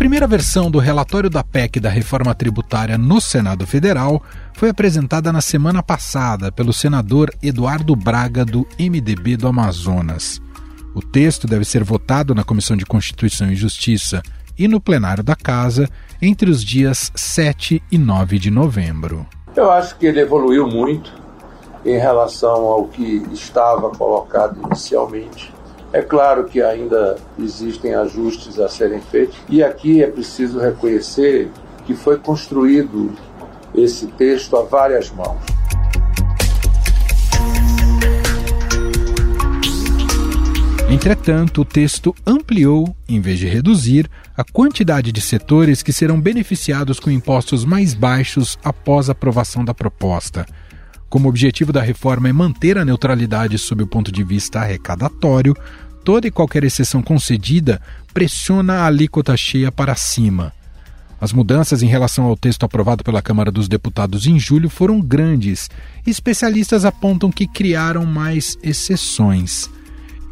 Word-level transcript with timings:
primeira 0.00 0.26
versão 0.26 0.70
do 0.70 0.78
relatório 0.78 1.28
da 1.28 1.44
PEC 1.44 1.78
da 1.78 1.90
reforma 1.90 2.34
tributária 2.34 2.96
no 2.96 3.20
Senado 3.20 3.66
Federal 3.66 4.22
foi 4.54 4.70
apresentada 4.70 5.30
na 5.30 5.42
semana 5.42 5.82
passada 5.82 6.50
pelo 6.50 6.72
senador 6.72 7.30
Eduardo 7.42 7.94
Braga, 7.94 8.42
do 8.42 8.66
MDB 8.78 9.36
do 9.36 9.46
Amazonas. 9.46 10.40
O 10.94 11.02
texto 11.02 11.46
deve 11.46 11.66
ser 11.66 11.84
votado 11.84 12.34
na 12.34 12.42
Comissão 12.42 12.78
de 12.78 12.86
Constituição 12.86 13.52
e 13.52 13.54
Justiça 13.54 14.22
e 14.58 14.66
no 14.66 14.80
plenário 14.80 15.22
da 15.22 15.36
Casa 15.36 15.86
entre 16.22 16.50
os 16.50 16.64
dias 16.64 17.12
7 17.14 17.82
e 17.92 17.98
9 17.98 18.38
de 18.38 18.50
novembro. 18.50 19.26
Eu 19.54 19.70
acho 19.70 19.98
que 19.98 20.06
ele 20.06 20.20
evoluiu 20.20 20.66
muito 20.66 21.12
em 21.84 21.98
relação 21.98 22.64
ao 22.64 22.88
que 22.88 23.22
estava 23.34 23.90
colocado 23.90 24.58
inicialmente. 24.64 25.52
É 25.92 26.00
claro 26.00 26.44
que 26.44 26.62
ainda 26.62 27.16
existem 27.38 27.94
ajustes 27.94 28.60
a 28.60 28.68
serem 28.68 29.00
feitos, 29.00 29.36
e 29.48 29.62
aqui 29.62 30.02
é 30.02 30.06
preciso 30.06 30.60
reconhecer 30.60 31.50
que 31.84 31.94
foi 31.94 32.16
construído 32.16 33.12
esse 33.74 34.06
texto 34.06 34.56
a 34.56 34.62
várias 34.62 35.10
mãos. 35.10 35.40
Entretanto, 40.88 41.62
o 41.62 41.64
texto 41.64 42.14
ampliou, 42.26 42.94
em 43.08 43.20
vez 43.20 43.38
de 43.38 43.48
reduzir, 43.48 44.08
a 44.36 44.44
quantidade 44.44 45.10
de 45.10 45.20
setores 45.20 45.82
que 45.82 45.92
serão 45.92 46.20
beneficiados 46.20 47.00
com 47.00 47.10
impostos 47.10 47.64
mais 47.64 47.94
baixos 47.94 48.58
após 48.62 49.08
a 49.08 49.12
aprovação 49.12 49.64
da 49.64 49.72
proposta. 49.72 50.46
Como 51.10 51.28
objetivo 51.28 51.72
da 51.72 51.82
reforma 51.82 52.28
é 52.28 52.32
manter 52.32 52.78
a 52.78 52.84
neutralidade 52.84 53.58
sob 53.58 53.82
o 53.82 53.86
ponto 53.86 54.12
de 54.12 54.22
vista 54.22 54.60
arrecadatório, 54.60 55.56
toda 56.04 56.28
e 56.28 56.30
qualquer 56.30 56.62
exceção 56.62 57.02
concedida 57.02 57.82
pressiona 58.14 58.74
a 58.74 58.86
alíquota 58.86 59.36
cheia 59.36 59.72
para 59.72 59.96
cima. 59.96 60.52
As 61.20 61.32
mudanças 61.32 61.82
em 61.82 61.86
relação 61.86 62.24
ao 62.26 62.36
texto 62.36 62.62
aprovado 62.62 63.02
pela 63.02 63.20
Câmara 63.20 63.50
dos 63.50 63.68
Deputados 63.68 64.24
em 64.26 64.38
julho 64.38 64.70
foram 64.70 65.00
grandes. 65.00 65.68
Especialistas 66.06 66.84
apontam 66.84 67.30
que 67.30 67.46
criaram 67.46 68.06
mais 68.06 68.56
exceções. 68.62 69.68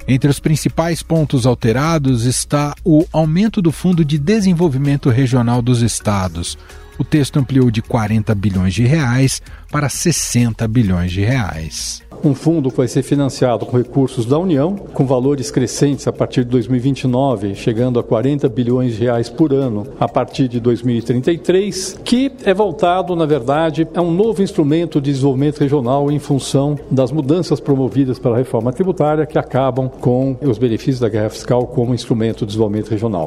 Entre 0.06 0.30
os 0.30 0.38
principais 0.38 1.02
pontos 1.02 1.44
alterados 1.44 2.24
está 2.24 2.74
o 2.82 3.04
aumento 3.12 3.60
do 3.60 3.72
Fundo 3.72 4.04
de 4.04 4.16
Desenvolvimento 4.16 5.10
Regional 5.10 5.60
dos 5.60 5.82
Estados, 5.82 6.56
o 6.98 7.04
texto 7.04 7.38
ampliou 7.38 7.70
de 7.70 7.80
40 7.80 8.34
bilhões 8.34 8.74
de 8.74 8.84
reais 8.84 9.40
para 9.70 9.88
60 9.88 10.66
bilhões 10.66 11.12
de 11.12 11.20
reais. 11.20 12.02
Um 12.24 12.34
fundo 12.34 12.68
vai 12.70 12.88
ser 12.88 13.02
financiado 13.02 13.64
com 13.64 13.76
recursos 13.76 14.26
da 14.26 14.36
União, 14.36 14.74
com 14.74 15.06
valores 15.06 15.52
crescentes 15.52 16.08
a 16.08 16.12
partir 16.12 16.44
de 16.44 16.50
2029, 16.50 17.54
chegando 17.54 18.00
a 18.00 18.02
40 18.02 18.48
bilhões 18.48 18.94
de 18.94 19.04
reais 19.04 19.28
por 19.28 19.52
ano 19.52 19.86
a 20.00 20.08
partir 20.08 20.48
de 20.48 20.58
2033, 20.58 22.00
que 22.04 22.32
é 22.44 22.52
voltado, 22.52 23.14
na 23.14 23.24
verdade, 23.24 23.86
a 23.94 24.02
um 24.02 24.10
novo 24.10 24.42
instrumento 24.42 25.00
de 25.00 25.12
desenvolvimento 25.12 25.60
regional 25.60 26.10
em 26.10 26.18
função 26.18 26.76
das 26.90 27.12
mudanças 27.12 27.60
promovidas 27.60 28.18
pela 28.18 28.36
reforma 28.36 28.72
tributária 28.72 29.26
que 29.26 29.38
acabam 29.38 29.88
com 29.88 30.36
os 30.42 30.58
benefícios 30.58 30.98
da 30.98 31.08
guerra 31.08 31.30
fiscal 31.30 31.68
como 31.68 31.94
instrumento 31.94 32.40
de 32.40 32.46
desenvolvimento 32.46 32.90
regional. 32.90 33.26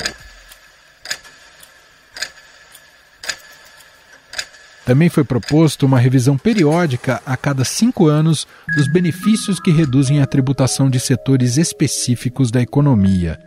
Também 4.91 5.07
foi 5.07 5.23
proposto 5.23 5.85
uma 5.85 5.97
revisão 5.97 6.37
periódica 6.37 7.21
a 7.25 7.37
cada 7.37 7.63
cinco 7.63 8.07
anos 8.07 8.45
dos 8.75 8.91
benefícios 8.91 9.57
que 9.57 9.71
reduzem 9.71 10.21
a 10.21 10.25
tributação 10.25 10.89
de 10.89 10.99
setores 10.99 11.55
específicos 11.55 12.51
da 12.51 12.61
economia. 12.61 13.39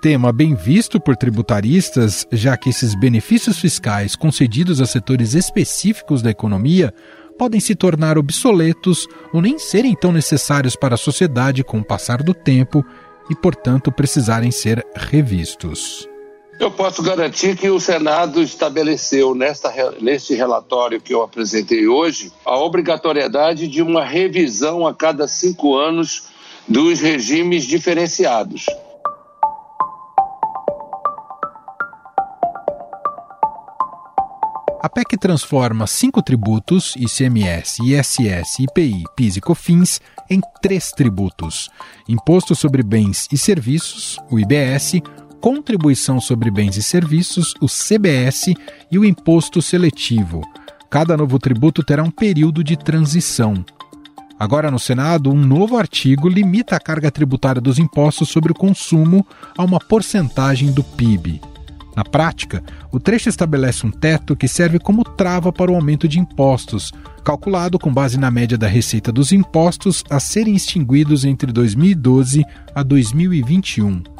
Tema 0.00 0.32
bem 0.32 0.54
visto 0.54 1.00
por 1.00 1.16
tributaristas, 1.16 2.24
já 2.30 2.56
que 2.56 2.70
esses 2.70 2.94
benefícios 2.94 3.58
fiscais 3.58 4.14
concedidos 4.14 4.80
a 4.80 4.86
setores 4.86 5.34
específicos 5.34 6.22
da 6.22 6.30
economia 6.30 6.94
podem 7.36 7.58
se 7.58 7.74
tornar 7.74 8.16
obsoletos 8.16 9.08
ou 9.32 9.42
nem 9.42 9.58
serem 9.58 9.96
tão 9.96 10.12
necessários 10.12 10.76
para 10.76 10.94
a 10.94 10.96
sociedade 10.96 11.64
com 11.64 11.80
o 11.80 11.84
passar 11.84 12.22
do 12.22 12.32
tempo 12.32 12.86
e, 13.28 13.34
portanto, 13.34 13.90
precisarem 13.90 14.52
ser 14.52 14.86
revistos. 14.94 16.08
Eu 16.58 16.70
posso 16.70 17.02
garantir 17.02 17.56
que 17.56 17.68
o 17.68 17.80
Senado 17.80 18.40
estabeleceu 18.40 19.34
nesta, 19.34 19.72
neste 20.00 20.34
relatório 20.34 21.00
que 21.00 21.12
eu 21.12 21.22
apresentei 21.22 21.88
hoje 21.88 22.32
a 22.44 22.56
obrigatoriedade 22.56 23.66
de 23.66 23.82
uma 23.82 24.04
revisão 24.04 24.86
a 24.86 24.94
cada 24.94 25.26
cinco 25.26 25.76
anos 25.76 26.28
dos 26.68 27.00
regimes 27.00 27.64
diferenciados. 27.64 28.66
A 34.80 34.88
PEC 34.88 35.16
transforma 35.16 35.86
cinco 35.86 36.22
tributos, 36.22 36.94
ICMS, 36.96 37.78
ISS, 37.82 38.58
IPI, 38.60 39.04
PIS 39.16 39.36
e 39.38 39.40
COFINS, 39.40 40.00
em 40.28 40.42
três 40.60 40.90
tributos: 40.90 41.70
Imposto 42.06 42.54
sobre 42.54 42.82
Bens 42.82 43.26
e 43.32 43.38
Serviços, 43.38 44.18
o 44.30 44.38
IBS, 44.38 45.00
Contribuição 45.44 46.22
sobre 46.22 46.50
Bens 46.50 46.78
e 46.78 46.82
Serviços, 46.82 47.52
o 47.60 47.66
CBS, 47.66 48.54
e 48.90 48.98
o 48.98 49.04
Imposto 49.04 49.60
Seletivo. 49.60 50.40
Cada 50.88 51.18
novo 51.18 51.38
tributo 51.38 51.84
terá 51.84 52.02
um 52.02 52.10
período 52.10 52.64
de 52.64 52.78
transição. 52.78 53.62
Agora, 54.40 54.70
no 54.70 54.78
Senado, 54.78 55.30
um 55.30 55.36
novo 55.36 55.76
artigo 55.76 56.30
limita 56.30 56.76
a 56.76 56.80
carga 56.80 57.10
tributária 57.10 57.60
dos 57.60 57.78
impostos 57.78 58.30
sobre 58.30 58.52
o 58.52 58.54
consumo 58.54 59.26
a 59.54 59.62
uma 59.62 59.78
porcentagem 59.78 60.72
do 60.72 60.82
PIB. 60.82 61.42
Na 61.94 62.04
prática, 62.04 62.64
o 62.90 62.98
trecho 62.98 63.28
estabelece 63.28 63.86
um 63.86 63.90
teto 63.90 64.34
que 64.34 64.48
serve 64.48 64.78
como 64.78 65.04
trava 65.04 65.52
para 65.52 65.70
o 65.70 65.74
aumento 65.74 66.08
de 66.08 66.18
impostos, 66.18 66.90
calculado 67.22 67.78
com 67.78 67.92
base 67.92 68.18
na 68.18 68.30
média 68.30 68.56
da 68.56 68.66
receita 68.66 69.12
dos 69.12 69.30
impostos 69.30 70.04
a 70.08 70.18
serem 70.18 70.54
extinguidos 70.54 71.22
entre 71.22 71.52
2012 71.52 72.42
a 72.74 72.82
2021. 72.82 74.14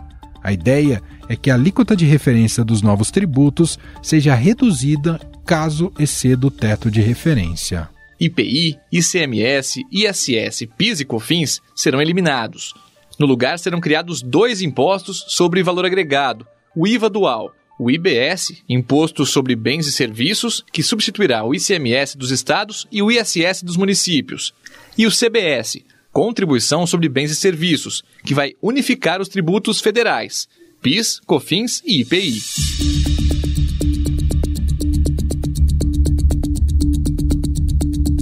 A 0.44 0.52
ideia 0.52 1.00
é 1.28 1.36
que 1.36 1.50
a 1.50 1.54
alíquota 1.54 1.96
de 1.96 2.04
referência 2.04 2.64
dos 2.64 2.82
novos 2.82 3.10
tributos 3.10 3.78
seja 4.02 4.34
reduzida 4.34 5.20
caso 5.44 5.92
exceda 5.98 6.46
o 6.46 6.50
teto 6.50 6.90
de 6.90 7.00
referência. 7.00 7.88
IPI, 8.18 8.78
ICMS, 8.92 9.82
ISS, 9.90 10.68
PIS 10.76 11.00
e 11.00 11.04
COFINS 11.04 11.60
serão 11.74 12.00
eliminados. 12.00 12.72
No 13.18 13.26
lugar 13.26 13.58
serão 13.58 13.80
criados 13.80 14.22
dois 14.22 14.62
impostos 14.62 15.24
sobre 15.28 15.62
valor 15.62 15.84
agregado: 15.84 16.46
o 16.74 16.86
IVA 16.86 17.10
dual, 17.10 17.52
o 17.78 17.90
IBS, 17.90 18.62
Imposto 18.68 19.26
sobre 19.26 19.56
Bens 19.56 19.86
e 19.86 19.92
Serviços, 19.92 20.64
que 20.72 20.82
substituirá 20.82 21.44
o 21.44 21.54
ICMS 21.54 22.16
dos 22.16 22.30
estados 22.30 22.86
e 22.90 23.02
o 23.02 23.10
ISS 23.10 23.62
dos 23.62 23.76
municípios, 23.76 24.54
e 24.96 25.06
o 25.06 25.10
CBS, 25.10 25.82
Contribuição 26.12 26.86
sobre 26.86 27.08
Bens 27.08 27.32
e 27.32 27.36
Serviços, 27.36 28.04
que 28.24 28.34
vai 28.34 28.54
unificar 28.62 29.20
os 29.20 29.28
tributos 29.28 29.80
federais, 29.80 30.48
PIS, 30.84 31.18
COFINS 31.24 31.82
e 31.86 32.02
IPI. 32.02 32.42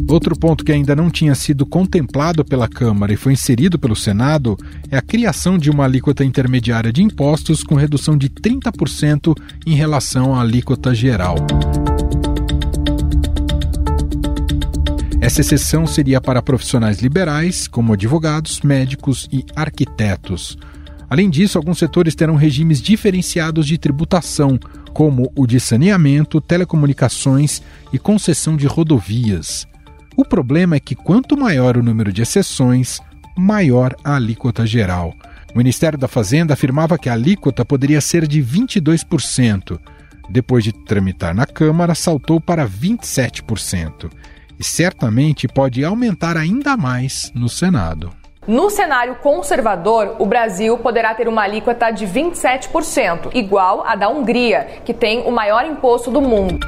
Outro 0.09 0.39
ponto 0.39 0.65
que 0.65 0.71
ainda 0.71 0.95
não 0.95 1.11
tinha 1.11 1.35
sido 1.35 1.67
contemplado 1.67 2.45
pela 2.45 2.69
Câmara 2.69 3.13
e 3.13 3.17
foi 3.17 3.33
inserido 3.33 3.81
pelo 3.81 3.97
Senado 3.97 4.57
é 4.93 4.97
a 4.97 5.03
criação 5.03 5.59
de 5.59 5.71
uma 5.71 5.87
alíquota 5.87 6.25
intermediária 6.25 6.93
de 6.93 7.03
impostos 7.03 7.65
com 7.65 7.75
redução 7.75 8.17
de 8.17 8.31
30% 8.31 9.37
em 9.67 9.75
relação 9.75 10.33
à 10.33 10.41
alíquota 10.41 10.95
geral. 10.95 11.35
Essa 15.21 15.41
exceção 15.41 15.85
seria 15.85 16.21
para 16.21 16.41
profissionais 16.41 17.01
liberais, 17.01 17.67
como 17.67 17.95
advogados, 17.95 18.61
médicos 18.61 19.29
e 19.33 19.45
arquitetos. 19.57 20.57
Além 21.13 21.29
disso, 21.29 21.59
alguns 21.59 21.77
setores 21.77 22.15
terão 22.15 22.37
regimes 22.37 22.81
diferenciados 22.81 23.67
de 23.67 23.77
tributação, 23.77 24.59
como 24.95 25.31
o 25.37 25.47
de 25.47 25.61
saneamento, 25.61 26.41
telecomunicações 26.41 27.61
e 27.93 27.99
concessão 27.99 28.57
de 28.57 28.67
rodovias. 28.67 29.69
O 30.17 30.25
problema 30.25 30.77
é 30.77 30.81
que 30.81 30.95
quanto 30.95 31.37
maior 31.37 31.77
o 31.77 31.83
número 31.83 32.11
de 32.11 32.23
exceções, 32.23 32.99
maior 33.37 33.95
a 34.03 34.17
alíquota 34.17 34.65
geral. 34.65 35.15
O 35.55 35.59
Ministério 35.59 35.99
da 35.99 36.09
Fazenda 36.09 36.55
afirmava 36.55 36.97
que 36.97 37.11
a 37.11 37.13
alíquota 37.13 37.63
poderia 37.63 38.01
ser 38.01 38.27
de 38.27 38.43
22%. 38.43 39.79
Depois 40.31 40.65
de 40.65 40.73
tramitar 40.73 41.35
na 41.35 41.45
Câmara, 41.45 41.95
saltou 41.95 42.41
para 42.41 42.67
27% 42.67 44.11
e 44.59 44.65
certamente 44.65 45.47
pode 45.47 45.85
aumentar 45.85 46.39
ainda 46.39 46.75
mais 46.75 47.31
no 47.35 47.51
Senado. 47.51 48.22
No 48.47 48.69
cenário 48.71 49.15
conservador, 49.23 50.17
o 50.19 50.27
Brasil 50.27 50.77
poderá 50.77 51.15
ter 51.15 51.29
uma 51.29 51.43
alíquota 51.43 51.93
de 51.93 52.05
27%, 52.05 53.31
igual 53.35 53.87
à 53.87 53.95
da 53.95 54.09
Hungria, 54.09 54.81
que 54.85 54.93
tem 54.93 55.21
o 55.21 55.31
maior 55.31 55.65
imposto 55.65 56.11
do 56.11 56.21
mundo. 56.21 56.59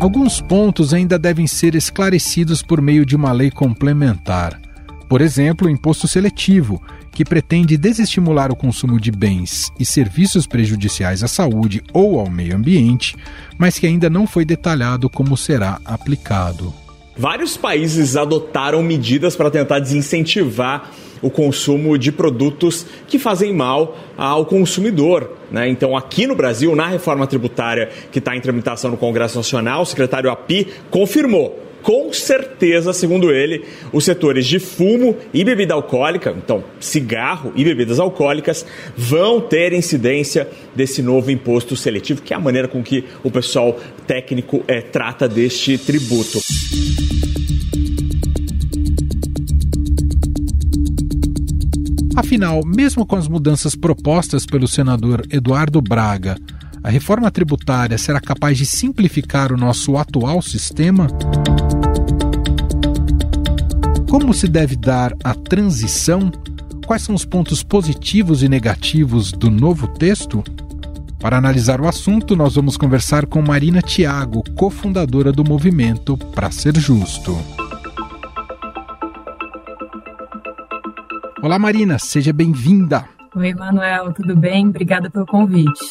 Alguns 0.00 0.40
pontos 0.40 0.94
ainda 0.94 1.18
devem 1.18 1.46
ser 1.46 1.74
esclarecidos 1.74 2.62
por 2.62 2.80
meio 2.80 3.04
de 3.04 3.14
uma 3.14 3.30
lei 3.30 3.50
complementar. 3.50 4.58
Por 5.06 5.20
exemplo, 5.20 5.66
o 5.66 5.70
imposto 5.70 6.08
seletivo, 6.08 6.82
que 7.12 7.26
pretende 7.26 7.76
desestimular 7.76 8.50
o 8.50 8.56
consumo 8.56 8.98
de 8.98 9.10
bens 9.10 9.70
e 9.78 9.84
serviços 9.84 10.46
prejudiciais 10.46 11.22
à 11.22 11.28
saúde 11.28 11.82
ou 11.92 12.18
ao 12.18 12.30
meio 12.30 12.56
ambiente, 12.56 13.14
mas 13.58 13.78
que 13.78 13.86
ainda 13.86 14.08
não 14.08 14.26
foi 14.26 14.46
detalhado 14.46 15.10
como 15.10 15.36
será 15.36 15.78
aplicado. 15.84 16.83
Vários 17.16 17.56
países 17.56 18.16
adotaram 18.16 18.82
medidas 18.82 19.36
para 19.36 19.50
tentar 19.50 19.78
desincentivar 19.78 20.90
o 21.22 21.30
consumo 21.30 21.96
de 21.96 22.10
produtos 22.10 22.84
que 23.06 23.18
fazem 23.18 23.52
mal 23.52 23.96
ao 24.16 24.44
consumidor. 24.44 25.30
Né? 25.50 25.68
Então, 25.68 25.96
aqui 25.96 26.26
no 26.26 26.34
Brasil, 26.34 26.74
na 26.74 26.88
reforma 26.88 27.26
tributária 27.26 27.88
que 28.10 28.18
está 28.18 28.36
em 28.36 28.40
tramitação 28.40 28.90
no 28.90 28.96
Congresso 28.96 29.36
Nacional, 29.36 29.82
o 29.82 29.86
secretário 29.86 30.28
API 30.28 30.68
confirmou 30.90 31.58
com 31.84 32.10
certeza, 32.14 32.94
segundo 32.94 33.30
ele, 33.30 33.62
os 33.92 34.06
setores 34.06 34.46
de 34.46 34.58
fumo 34.58 35.14
e 35.34 35.44
bebida 35.44 35.74
alcoólica, 35.74 36.34
então 36.36 36.64
cigarro 36.80 37.52
e 37.54 37.62
bebidas 37.62 38.00
alcoólicas, 38.00 38.64
vão 38.96 39.38
ter 39.38 39.74
incidência 39.74 40.48
desse 40.74 41.02
novo 41.02 41.30
imposto 41.30 41.76
seletivo, 41.76 42.22
que 42.22 42.32
é 42.32 42.36
a 42.36 42.40
maneira 42.40 42.66
com 42.66 42.82
que 42.82 43.04
o 43.22 43.30
pessoal 43.30 43.78
técnico 44.06 44.64
é, 44.66 44.80
trata 44.80 45.28
deste 45.28 45.76
tributo. 45.76 46.40
Afinal, 52.16 52.62
mesmo 52.64 53.04
com 53.04 53.16
as 53.16 53.28
mudanças 53.28 53.74
propostas 53.74 54.46
pelo 54.46 54.66
senador 54.66 55.26
Eduardo 55.30 55.82
Braga, 55.82 56.36
a 56.84 56.90
reforma 56.90 57.30
tributária 57.30 57.96
será 57.96 58.20
capaz 58.20 58.58
de 58.58 58.66
simplificar 58.66 59.50
o 59.50 59.56
nosso 59.56 59.96
atual 59.96 60.42
sistema? 60.42 61.08
Como 64.10 64.34
se 64.34 64.46
deve 64.46 64.76
dar 64.76 65.14
a 65.24 65.34
transição? 65.34 66.30
Quais 66.86 67.00
são 67.00 67.14
os 67.14 67.24
pontos 67.24 67.62
positivos 67.62 68.42
e 68.42 68.50
negativos 68.50 69.32
do 69.32 69.50
novo 69.50 69.88
texto? 69.88 70.44
Para 71.18 71.38
analisar 71.38 71.80
o 71.80 71.88
assunto, 71.88 72.36
nós 72.36 72.54
vamos 72.56 72.76
conversar 72.76 73.24
com 73.24 73.40
Marina 73.40 73.80
Tiago, 73.80 74.44
cofundadora 74.54 75.32
do 75.32 75.42
movimento 75.42 76.18
Para 76.18 76.50
Ser 76.50 76.76
Justo. 76.76 77.34
Olá, 81.40 81.58
Marina, 81.58 81.98
seja 81.98 82.30
bem-vinda. 82.30 83.06
Oi, 83.34 83.54
Manuel, 83.54 84.12
tudo 84.12 84.36
bem? 84.36 84.68
Obrigada 84.68 85.08
pelo 85.08 85.24
convite. 85.24 85.88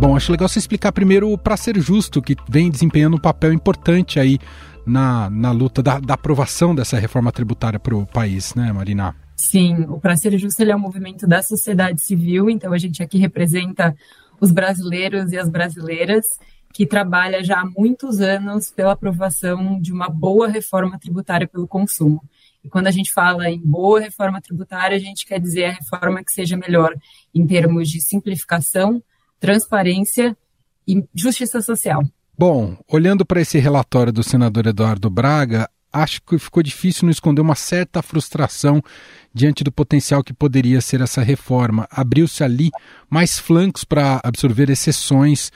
Bom, 0.00 0.16
acho 0.16 0.32
legal 0.32 0.48
você 0.48 0.58
explicar 0.58 0.92
primeiro 0.92 1.36
para 1.36 1.58
ser 1.58 1.78
justo, 1.78 2.22
que 2.22 2.34
vem 2.48 2.70
desempenhando 2.70 3.18
um 3.18 3.20
papel 3.20 3.52
importante 3.52 4.18
aí 4.18 4.38
na, 4.86 5.28
na 5.28 5.52
luta 5.52 5.82
da, 5.82 6.00
da 6.00 6.14
aprovação 6.14 6.74
dessa 6.74 6.98
reforma 6.98 7.30
tributária 7.30 7.78
para 7.78 7.94
o 7.94 8.06
país, 8.06 8.54
né, 8.54 8.72
Marina? 8.72 9.14
Sim, 9.36 9.84
o 9.90 10.00
Para 10.00 10.16
Ser 10.16 10.38
Justo 10.38 10.62
é 10.62 10.74
um 10.74 10.78
movimento 10.78 11.26
da 11.26 11.42
sociedade 11.42 12.00
civil, 12.00 12.48
então 12.48 12.72
a 12.72 12.78
gente 12.78 13.02
aqui 13.02 13.18
representa 13.18 13.94
os 14.40 14.50
brasileiros 14.50 15.32
e 15.32 15.38
as 15.38 15.50
brasileiras 15.50 16.24
que 16.72 16.86
trabalha 16.86 17.44
já 17.44 17.60
há 17.60 17.66
muitos 17.66 18.22
anos 18.22 18.70
pela 18.70 18.92
aprovação 18.92 19.78
de 19.78 19.92
uma 19.92 20.08
boa 20.08 20.48
reforma 20.48 20.98
tributária 20.98 21.46
pelo 21.46 21.68
consumo. 21.68 22.22
E 22.64 22.70
quando 22.70 22.86
a 22.86 22.90
gente 22.90 23.12
fala 23.12 23.50
em 23.50 23.60
boa 23.60 24.00
reforma 24.00 24.40
tributária, 24.40 24.96
a 24.96 25.00
gente 25.00 25.26
quer 25.26 25.38
dizer 25.38 25.66
a 25.66 25.72
reforma 25.72 26.24
que 26.24 26.32
seja 26.32 26.56
melhor 26.56 26.94
em 27.34 27.46
termos 27.46 27.90
de 27.90 28.00
simplificação, 28.00 29.02
transparência 29.40 30.36
e 30.86 31.02
justiça 31.14 31.60
social. 31.60 32.02
Bom, 32.38 32.76
olhando 32.88 33.24
para 33.24 33.40
esse 33.40 33.58
relatório 33.58 34.12
do 34.12 34.22
senador 34.22 34.66
Eduardo 34.66 35.10
Braga, 35.10 35.68
acho 35.92 36.22
que 36.22 36.38
ficou 36.38 36.62
difícil 36.62 37.04
não 37.04 37.10
esconder 37.10 37.40
uma 37.40 37.54
certa 37.54 38.02
frustração 38.02 38.82
diante 39.34 39.64
do 39.64 39.72
potencial 39.72 40.22
que 40.22 40.32
poderia 40.32 40.80
ser 40.80 41.00
essa 41.00 41.22
reforma. 41.22 41.86
Abriu-se 41.90 42.44
ali 42.44 42.70
mais 43.08 43.38
flancos 43.38 43.84
para 43.84 44.20
absorver 44.22 44.70
exceções, 44.70 45.50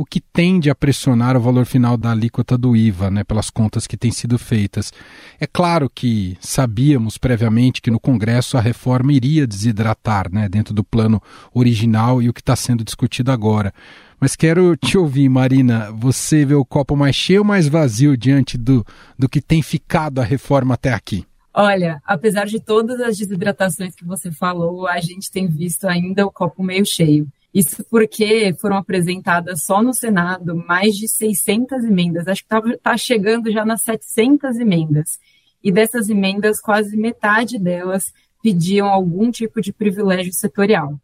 o 0.00 0.04
que 0.06 0.18
tende 0.18 0.70
a 0.70 0.74
pressionar 0.74 1.36
o 1.36 1.40
valor 1.40 1.66
final 1.66 1.94
da 1.94 2.12
alíquota 2.12 2.56
do 2.56 2.74
IVA, 2.74 3.10
né, 3.10 3.22
pelas 3.22 3.50
contas 3.50 3.86
que 3.86 3.98
têm 3.98 4.10
sido 4.10 4.38
feitas. 4.38 4.94
É 5.38 5.46
claro 5.46 5.90
que 5.94 6.38
sabíamos 6.40 7.18
previamente 7.18 7.82
que 7.82 7.90
no 7.90 8.00
Congresso 8.00 8.56
a 8.56 8.62
reforma 8.62 9.12
iria 9.12 9.46
desidratar, 9.46 10.32
né, 10.32 10.48
dentro 10.48 10.72
do 10.72 10.82
plano 10.82 11.22
original 11.52 12.22
e 12.22 12.30
o 12.30 12.32
que 12.32 12.40
está 12.40 12.56
sendo 12.56 12.82
discutido 12.82 13.30
agora. 13.30 13.74
Mas 14.18 14.34
quero 14.34 14.74
te 14.74 14.96
ouvir, 14.96 15.28
Marina. 15.28 15.92
Você 15.92 16.46
vê 16.46 16.54
o 16.54 16.64
copo 16.64 16.96
mais 16.96 17.14
cheio 17.14 17.40
ou 17.40 17.46
mais 17.46 17.68
vazio 17.68 18.16
diante 18.16 18.56
do, 18.56 18.82
do 19.18 19.28
que 19.28 19.42
tem 19.42 19.60
ficado 19.60 20.18
a 20.18 20.24
reforma 20.24 20.72
até 20.72 20.94
aqui? 20.94 21.26
Olha, 21.52 22.00
apesar 22.06 22.46
de 22.46 22.58
todas 22.58 23.02
as 23.02 23.18
desidratações 23.18 23.94
que 23.94 24.04
você 24.06 24.32
falou, 24.32 24.88
a 24.88 24.98
gente 24.98 25.30
tem 25.30 25.46
visto 25.46 25.86
ainda 25.86 26.24
o 26.24 26.32
copo 26.32 26.62
meio 26.62 26.86
cheio. 26.86 27.28
Isso 27.52 27.84
porque 27.90 28.54
foram 28.60 28.76
apresentadas 28.76 29.64
só 29.64 29.82
no 29.82 29.92
Senado 29.92 30.54
mais 30.54 30.94
de 30.94 31.08
600 31.08 31.84
emendas. 31.84 32.28
Acho 32.28 32.46
que 32.46 32.54
está 32.54 32.78
tá 32.82 32.96
chegando 32.96 33.50
já 33.50 33.64
nas 33.64 33.82
700 33.82 34.58
emendas. 34.58 35.18
E 35.62 35.72
dessas 35.72 36.08
emendas, 36.08 36.60
quase 36.60 36.96
metade 36.96 37.58
delas 37.58 38.12
pediam 38.42 38.88
algum 38.88 39.30
tipo 39.30 39.60
de 39.60 39.72
privilégio 39.72 40.32
setorial. 40.32 40.98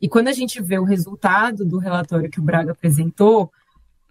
E 0.00 0.08
quando 0.08 0.28
a 0.28 0.32
gente 0.32 0.62
vê 0.62 0.78
o 0.78 0.84
resultado 0.84 1.64
do 1.64 1.78
relatório 1.78 2.30
que 2.30 2.38
o 2.38 2.42
Braga 2.42 2.72
apresentou, 2.72 3.50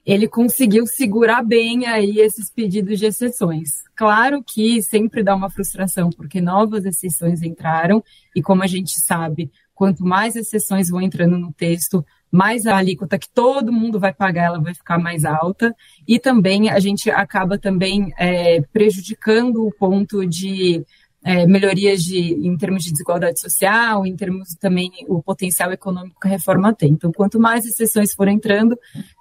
ele 0.06 0.28
conseguiu 0.28 0.86
segurar 0.86 1.44
bem 1.44 1.88
aí 1.88 2.20
esses 2.20 2.52
pedidos 2.52 3.00
de 3.00 3.06
exceções. 3.06 3.84
Claro 3.96 4.44
que 4.44 4.82
sempre 4.82 5.24
dá 5.24 5.36
uma 5.36 5.50
frustração, 5.50 6.10
porque 6.12 6.42
novas 6.42 6.86
exceções 6.86 7.42
entraram, 7.42 8.04
e 8.36 8.42
como 8.42 8.62
a 8.62 8.68
gente 8.68 9.00
sabe, 9.02 9.52
quanto 9.76 10.04
mais 10.06 10.36
exceções 10.36 10.90
vão 10.90 11.02
entrando 11.02 11.38
no 11.38 11.52
texto, 11.52 12.04
mais 12.32 12.66
a 12.66 12.78
alíquota 12.78 13.20
que 13.20 13.30
todo 13.30 13.72
mundo 13.72 14.00
vai 14.00 14.14
pagar, 14.14 14.46
ela 14.46 14.60
vai 14.60 14.74
ficar 14.74 14.98
mais 14.98 15.26
alta. 15.26 15.76
E 16.08 16.18
também 16.18 16.70
a 16.70 16.80
gente 16.80 17.10
acaba 17.12 17.58
também 17.58 18.12
é, 18.18 18.62
prejudicando 18.74 19.66
o 19.66 19.72
ponto 19.72 20.26
de 20.26 20.84
é, 21.24 21.48
melhorias 21.48 22.04
de, 22.04 22.20
em 22.20 22.56
termos 22.56 22.84
de 22.84 22.92
desigualdade 22.92 23.40
social, 23.40 24.06
em 24.06 24.16
termos 24.16 24.54
também 24.56 24.92
o 25.08 25.24
potencial 25.24 25.72
econômico 25.72 26.20
que 26.20 26.28
a 26.28 26.32
reforma 26.32 26.74
tem. 26.74 26.92
Então, 26.92 27.12
quanto 27.12 27.40
mais 27.40 27.66
exceções 27.66 28.14
forem 28.14 28.36
entrando, 28.36 28.78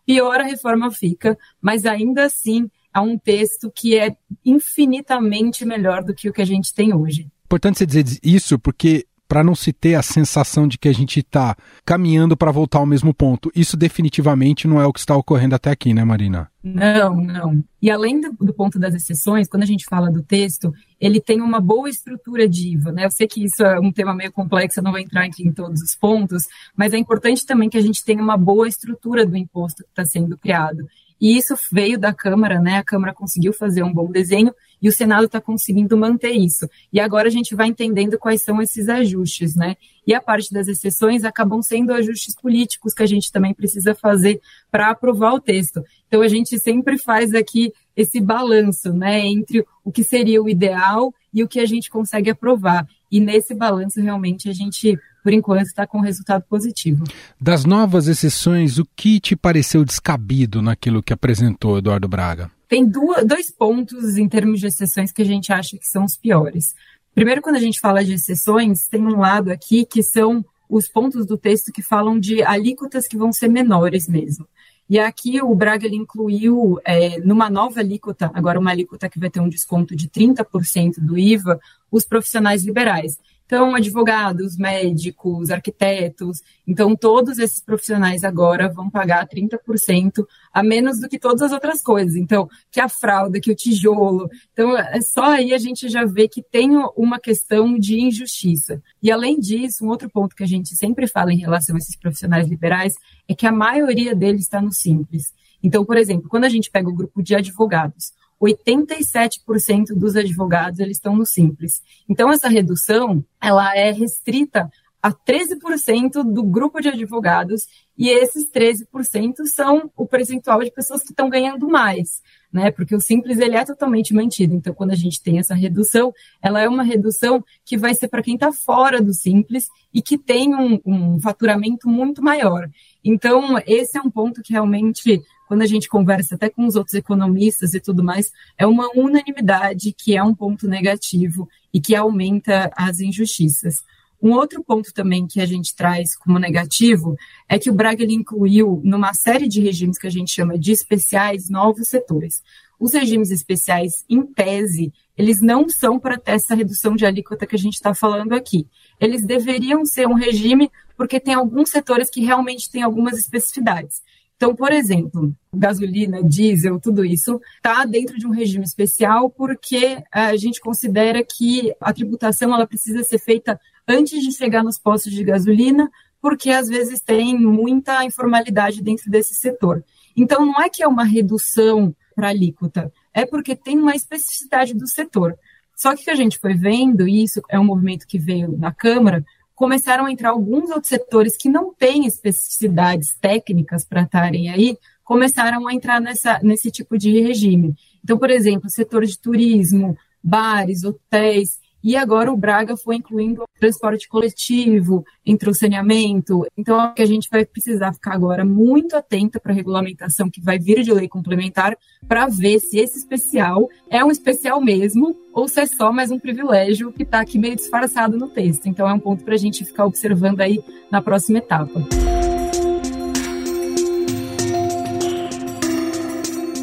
pior 0.07 0.41
a 0.41 0.45
reforma 0.45 0.91
fica, 0.91 1.37
mas 1.61 1.87
ainda 1.87 2.27
assim 2.27 2.71
há 2.93 3.01
um 3.01 3.19
texto 3.19 3.73
que 3.75 3.97
é 3.99 4.15
infinitamente 4.45 5.65
melhor 5.65 6.05
do 6.05 6.15
que 6.15 6.29
o 6.29 6.33
que 6.33 6.43
a 6.43 6.47
gente 6.47 6.73
tem 6.75 6.95
hoje. 6.95 7.27
Importante 7.47 7.79
você 7.79 7.87
dizer 7.87 8.19
isso 8.23 8.59
porque 8.59 9.07
para 9.29 9.43
não 9.43 9.55
se 9.55 9.73
ter 9.73 9.95
a 9.95 10.03
sensação 10.03 10.69
de 10.69 10.79
que 10.79 10.89
a 10.89 10.93
gente 10.93 11.21
está 11.21 11.57
caminhando 11.85 12.37
para 12.37 12.53
voltar 12.53 12.79
ao 12.79 12.87
mesmo 12.87 13.15
ponto. 13.15 13.51
Isso 13.55 13.77
definitivamente 13.77 14.69
não 14.69 14.81
é 14.81 14.87
o 14.87 14.93
que 14.93 15.01
está 15.01 15.17
ocorrendo 15.17 15.55
até 15.55 15.71
aqui, 15.71 15.95
né, 15.95 16.05
Marina? 16.05 16.51
Não, 16.63 17.17
não. 17.17 17.65
E 17.81 17.91
além 17.91 18.21
do, 18.21 18.33
do, 18.33 18.55
ponto 18.55 18.79
das 18.79 18.95
exceções, 18.95 19.49
quando 19.49 19.63
a 19.63 19.67
gente 19.67 19.85
fala 19.85 20.11
do 20.11 20.23
texto, 20.23 20.73
ele 20.99 21.21
tem 21.21 21.41
uma 21.41 21.61
boa 21.61 21.89
estrutura 21.89 22.49
de 22.49 22.75
IVA, 22.75 22.93
né? 22.93 23.05
Eu 23.05 23.11
sei 23.11 23.27
que 23.27 23.45
isso 23.45 23.63
é 23.63 23.79
um 23.79 23.93
tema 23.93 24.15
meio 24.15 24.33
complexo, 24.33 24.81
eu 24.81 24.85
não 24.85 24.91
vou 24.91 25.01
entrar 25.01 25.25
aqui 25.25 25.47
em 25.47 25.53
todos 25.53 25.83
os 25.83 25.95
pontos, 25.95 26.45
mas 26.77 26.95
é 26.95 26.97
importante 26.97 27.45
também 27.45 27.69
que 27.69 27.77
a 27.77 27.83
gente 27.83 28.05
tenha 28.05 28.23
uma 28.23 28.37
boa 28.37 28.67
estrutura 28.67 29.27
do 29.27 29.37
imposto 29.37 29.83
que 29.83 29.91
está 29.91 30.05
sendo 30.05 30.39
criado. 30.39 30.87
E 31.21 31.37
isso 31.37 31.55
veio 31.71 31.99
da 31.99 32.13
Câmara, 32.13 32.61
né? 32.61 32.79
A 32.79 32.85
Câmara 32.85 33.15
conseguiu 33.15 33.53
fazer 33.53 33.83
um 33.83 33.93
bom 33.93 34.11
desenho 34.11 34.53
e 34.85 34.89
o 34.89 34.93
Senado 34.93 35.25
está 35.25 35.41
conseguindo 35.41 35.97
manter 35.97 36.33
isso. 36.33 36.69
E 36.93 37.01
agora 37.01 37.27
a 37.27 37.31
gente 37.31 37.55
vai 37.55 37.69
entendendo 37.69 38.19
quais 38.19 38.43
são 38.43 38.61
esses 38.61 38.87
ajustes, 38.87 39.57
né? 39.57 39.77
E 40.07 40.13
a 40.13 40.21
parte 40.21 40.53
das 40.53 40.69
exceções 40.69 41.25
acabam 41.25 41.63
sendo 41.63 41.95
ajustes 41.95 42.35
políticos 42.35 42.93
que 42.93 43.03
a 43.03 43.07
gente 43.07 43.33
também 43.33 43.55
precisa 43.55 43.95
fazer 43.95 44.43
para 44.71 44.91
aprovar 44.91 45.33
o 45.33 45.41
texto. 45.41 45.83
Então 46.07 46.21
a 46.21 46.29
gente 46.29 46.59
sempre 46.59 46.99
faz 46.99 47.33
aqui 47.33 47.73
esse 47.97 48.21
balanço, 48.21 48.93
né, 48.93 49.21
entre 49.21 49.65
o 49.83 49.91
que 49.91 50.05
seria 50.05 50.43
o 50.43 50.51
ideal 50.51 51.15
e 51.33 51.43
o 51.43 51.49
que 51.49 51.61
a 51.61 51.67
gente 51.67 51.89
consegue 51.89 52.29
aprovar. 52.29 52.87
E 53.11 53.21
nesse 53.21 53.55
balanço 53.55 54.03
realmente 54.03 54.51
a 54.51 54.53
gente 54.53 54.99
por 55.23 55.33
enquanto 55.33 55.63
está 55.63 55.87
com 55.87 56.01
resultado 56.01 56.43
positivo. 56.43 57.05
Das 57.41 57.65
novas 57.65 58.07
exceções, 58.07 58.79
o 58.79 58.85
que 58.95 59.19
te 59.19 59.35
pareceu 59.35 59.83
descabido 59.83 60.61
naquilo 60.61 61.03
que 61.03 61.15
apresentou 61.15 61.79
Eduardo 61.79 62.07
Braga? 62.07 62.51
Tem 62.69 62.85
duas, 62.85 63.25
dois 63.25 63.51
pontos 63.51 64.17
em 64.17 64.29
termos 64.29 64.61
de 64.61 64.67
exceções 64.67 65.13
que 65.13 65.23
a 65.23 65.25
gente 65.25 65.53
acha 65.53 65.77
que 65.77 65.87
são 65.87 66.05
os 66.05 66.17
piores. 66.17 66.75
Primeiro, 67.15 67.43
quando 67.43 67.57
a 67.57 67.61
gente 67.61 67.79
fala 67.79 68.05
de 68.05 68.15
exceções, 68.15 68.89
tem 68.89 69.03
um 69.07 69.19
lado 69.19 69.51
aqui 69.51 69.85
que 69.85 70.03
são 70.03 70.45
os 70.69 70.89
pontos 70.89 71.27
do 71.27 71.37
texto 71.37 71.73
que 71.73 71.83
falam 71.83 72.19
de 72.19 72.43
alíquotas 72.43 73.07
que 73.07 73.17
vão 73.17 73.33
ser 73.33 73.49
menores 73.49 74.09
mesmo. 74.09 74.47
E 74.89 74.99
aqui 74.99 75.41
o 75.41 75.55
Braga 75.55 75.87
ele 75.87 75.97
incluiu 75.97 76.79
é, 76.85 77.19
numa 77.21 77.49
nova 77.49 77.81
alíquota, 77.81 78.31
agora 78.35 78.61
uma 78.61 78.71
alíquota 78.71 79.09
que 79.09 79.19
vai 79.19 79.31
ter 79.31 79.41
um 79.41 79.49
desconto 79.49 79.97
de 79.97 80.09
30% 80.09 80.99
do 80.99 81.17
IVA, 81.17 81.59
os 81.91 82.05
profissionais 82.05 82.65
liberais. 82.65 83.19
Então, 83.47 83.75
advogados, 83.75 84.57
médicos, 84.57 85.51
arquitetos, 85.51 86.41
então 86.67 86.97
todos 86.97 87.39
esses 87.39 87.63
profissionais 87.63 88.25
agora 88.25 88.73
vão 88.73 88.89
pagar 88.89 89.29
30% 89.29 90.25
a 90.53 90.63
menos 90.63 90.99
do 90.99 91.09
que 91.09 91.19
todas 91.19 91.43
as 91.43 91.53
outras 91.53 91.83
coisas. 91.83 92.17
Então, 92.17 92.49
que 92.71 92.81
a 92.81 92.89
fralda, 92.89 93.39
que 93.39 93.51
o 93.51 93.55
tijolo. 93.55 94.31
Então, 94.53 94.77
é 94.77 95.01
só 95.03 95.25
aí 95.25 95.53
a 95.53 95.59
gente 95.59 95.91
já 95.91 96.05
vê 96.07 96.27
que 96.27 96.43
tem 96.43 96.71
uma 96.97 97.21
questão 97.21 97.79
de 97.79 98.01
injustiça. 98.01 98.83
E 99.03 99.11
além 99.13 99.39
disso, 99.39 99.85
um 99.85 99.89
outro 99.89 100.09
ponto 100.09 100.35
que 100.35 100.43
a 100.43 100.49
gente 100.49 100.75
sempre 100.75 101.07
fala 101.07 101.33
em 101.33 101.39
relação 101.39 101.77
a 101.77 101.79
esses 101.79 101.97
profissionais 101.97 102.49
liberais 102.49 102.95
é 103.29 103.35
que 103.35 103.47
a 103.47 103.53
maioria 103.53 104.15
deles 104.15 104.43
está 104.43 104.61
no 104.61 104.73
simples. 104.73 105.35
Então, 105.63 105.85
por 105.85 105.97
exemplo, 105.97 106.29
quando 106.29 106.45
a 106.45 106.49
gente 106.49 106.71
pega 106.71 106.89
o 106.89 106.95
grupo 106.95 107.23
de 107.23 107.35
advogados, 107.35 108.13
87% 108.43 109.95
dos 109.97 110.17
advogados 110.17 110.81
eles 110.81 110.97
estão 110.97 111.17
no 111.17 111.27
simples. 111.27 111.83
Então 112.09 112.31
essa 112.31 112.49
redução, 112.49 113.25
ela 113.41 113.77
é 113.77 113.91
restrita 113.91 114.71
a 115.05 115.13
13% 115.13 116.23
do 116.23 116.43
grupo 116.43 116.81
de 116.81 116.89
advogados 116.89 117.67
e 117.97 118.09
esses 118.09 118.51
13% 118.51 119.45
são 119.55 119.91
o 119.95 120.07
percentual 120.07 120.61
de 120.65 120.71
pessoas 120.71 121.03
que 121.03 121.11
estão 121.11 121.29
ganhando 121.29 121.69
mais, 121.69 122.23
né? 122.51 122.71
Porque 122.71 122.97
o 122.97 123.01
simples 123.01 123.39
ele 123.39 123.55
é 123.55 123.67
totalmente 123.67 124.15
mantido. 124.15 124.55
Então, 124.55 124.73
quando 124.73 124.93
a 124.93 124.97
gente 124.97 125.23
tem 125.23 125.39
essa 125.39 125.55
redução, 125.55 126.11
ela 126.41 126.59
é 126.59 126.67
uma 126.67 126.83
redução 126.83 127.45
que 127.67 127.77
vai 127.77 127.93
ser 127.95 128.09
para 128.09 128.23
quem 128.23 128.33
está 128.33 128.51
fora 128.51 129.03
do 129.03 129.13
simples 129.13 129.69
e 129.93 130.01
que 130.01 130.17
tem 130.17 130.55
um, 130.55 130.81
um 130.87 131.21
faturamento 131.21 131.87
muito 131.87 132.23
maior. 132.23 132.67
Então, 133.05 133.59
esse 133.67 133.99
é 133.99 134.01
um 134.01 134.11
ponto 134.11 134.41
que 134.41 134.55
realmente 134.55 135.23
quando 135.47 135.63
a 135.63 135.67
gente 135.67 135.89
conversa 135.89 136.35
até 136.35 136.49
com 136.49 136.67
os 136.67 136.77
outros 136.77 136.95
economistas 136.95 137.75
e 137.75 137.81
tudo 137.81 138.03
mais, 138.03 138.33
é 138.57 138.67
uma 138.67 138.91
unanimidade 138.95 139.93
que 139.93 140.17
é 140.17 140.23
um 140.23 140.35
ponto 140.35 140.67
negativo 140.67 141.49
e 141.73 141.81
que 141.81 141.95
aumenta 141.95 142.71
as 142.77 143.01
injustiças. 143.01 143.85
Um 144.23 144.33
outro 144.33 144.65
ponto 144.65 144.93
também 144.95 145.27
que 145.27 145.39
a 145.39 145.45
gente 145.45 145.77
traz 145.77 146.17
como 146.17 146.39
negativo 146.39 147.15
é 147.47 147.59
que 147.59 147.69
o 147.69 147.75
Braga 147.75 148.03
ele 148.03 148.15
incluiu 148.15 148.81
numa 148.83 149.13
série 149.13 149.47
de 149.47 149.61
regimes 149.61 149.99
que 149.99 150.07
a 150.07 150.11
gente 150.11 150.31
chama 150.31 150.59
de 150.59 150.73
especiais 150.73 151.51
novos 151.51 151.89
setores. 151.89 152.43
Os 152.81 152.95
regimes 152.95 153.31
especiais, 153.31 154.05
em 154.09 154.23
tese, 154.23 154.93
eles 155.17 155.41
não 155.41 155.69
são 155.69 155.99
para 155.99 156.19
ter 156.19 156.33
essa 156.33 156.55
redução 156.55 156.97
de 156.97 157.05
alíquota 157.05 157.47
que 157.47 157.55
a 157.55 157.59
gente 157.59 157.75
está 157.75 157.95
falando 157.95 158.33
aqui. 158.33 158.67
Eles 158.99 159.25
deveriam 159.27 159.85
ser 159.85 160.09
um 160.09 160.15
regime 160.15 160.71
porque 160.97 161.21
tem 161.21 161.35
alguns 161.35 161.71
setores 161.71 162.09
que 162.09 162.25
realmente 162.25 162.71
têm 162.71 162.83
algumas 162.83 163.19
especificidades. 163.19 164.03
Então, 164.37 164.55
por 164.55 164.73
exemplo, 164.73 165.35
gasolina, 165.55 166.23
diesel, 166.23 166.81
tudo 166.81 167.05
isso 167.05 167.41
está 167.57 167.85
dentro 167.85 168.19
de 168.19 168.27
um 168.27 168.31
regime 168.31 168.65
especial 168.65 169.31
porque 169.31 170.03
a 170.11 170.37
gente 170.37 170.61
considera 170.61 171.25
que 171.25 171.73
a 171.81 171.93
tributação 171.93 172.53
ela 172.53 172.67
precisa 172.67 173.03
ser 173.05 173.19
feita 173.19 173.59
antes 173.87 174.23
de 174.23 174.33
chegar 174.33 174.65
nos 174.65 174.79
postos 174.79 175.13
de 175.13 175.23
gasolina, 175.23 175.91
porque 176.21 176.51
às 176.51 176.69
vezes 176.69 177.01
tem 177.01 177.39
muita 177.39 178.05
informalidade 178.05 178.83
dentro 178.83 179.11
desse 179.11 179.35
setor. 179.35 179.85
Então, 180.17 180.45
não 180.45 180.61
é 180.61 180.69
que 180.69 180.83
é 180.83 180.89
uma 180.89 181.05
redução 181.05 181.95
para 182.15 182.29
alíquota, 182.29 182.93
é 183.13 183.27
porque 183.27 183.55
tem 183.55 183.79
uma 183.79 183.95
especificidade 183.95 184.75
do 184.75 184.87
setor. 184.89 185.37
Só 185.77 185.95
que 185.95 186.03
o 186.03 186.05
que 186.05 186.11
a 186.11 186.15
gente 186.15 186.39
foi 186.39 186.55
vendo, 186.55 187.09
e 187.09 187.25
isso 187.25 187.43
é 187.49 187.59
um 187.59 187.65
movimento 187.65 188.07
que 188.07 188.19
veio 188.19 188.57
na 188.57 188.73
Câmara, 188.73 189.25
começaram 189.55 190.07
a 190.07 190.13
entrar 190.13 190.31
alguns 190.31 190.71
outros 190.71 190.89
setores 190.89 191.37
que 191.37 191.49
não 191.49 191.73
têm 191.73 192.07
especificidades 192.07 193.17
técnicas 193.21 193.85
para 193.85 194.03
estarem 194.03 194.51
aí, 194.51 194.77
começaram 195.05 195.67
a 195.69 195.75
entrar 195.75 196.01
nessa, 196.01 196.41
nesse 196.43 196.71
tipo 196.71 196.99
de 196.99 197.21
regime. 197.21 197.75
Então, 198.03 198.19
por 198.19 198.31
exemplo, 198.31 198.71
setor 198.71 199.05
de 199.05 199.19
turismo, 199.19 199.97
bares, 200.23 200.83
hotéis, 200.85 201.59
e 201.85 201.97
agora 201.97 202.33
o 202.33 202.37
Braga 202.37 202.79
foi 202.79 202.97
incluindo 202.97 203.45
transporte 203.61 204.09
coletivo, 204.09 205.05
entrou 205.25 205.55
saneamento. 205.55 206.47
Então, 206.57 206.81
é 206.81 206.95
que 206.95 207.03
a 207.03 207.07
gente 207.07 207.29
vai 207.31 207.45
precisar 207.45 207.93
ficar 207.93 208.15
agora 208.15 208.43
muito 208.43 208.97
atenta 208.97 209.39
para 209.39 209.53
a 209.53 209.55
regulamentação 209.55 210.31
que 210.31 210.41
vai 210.41 210.59
vir 210.59 210.83
de 210.83 210.93
lei 210.93 211.07
complementar 211.07 211.77
para 212.09 212.27
ver 212.27 212.59
se 212.59 212.79
esse 212.79 212.99
especial 212.99 213.69
é 213.91 214.03
um 214.03 214.11
especial 214.11 214.63
mesmo 214.63 215.15
ou 215.35 215.47
se 215.47 215.61
é 215.61 215.67
só 215.67 215.93
mais 215.93 216.11
um 216.11 216.19
privilégio 216.19 216.91
que 216.91 217.03
está 217.03 217.21
aqui 217.21 217.39
meio 217.39 217.55
disfarçado 217.55 218.17
no 218.17 218.29
texto. 218.29 218.67
Então, 218.67 218.89
é 218.89 218.93
um 218.95 218.99
ponto 218.99 219.23
para 219.23 219.35
a 219.35 219.39
gente 219.39 219.63
ficar 219.63 219.85
observando 219.85 220.41
aí 220.41 220.65
na 220.91 221.03
próxima 221.03 221.39
etapa. 221.39 221.87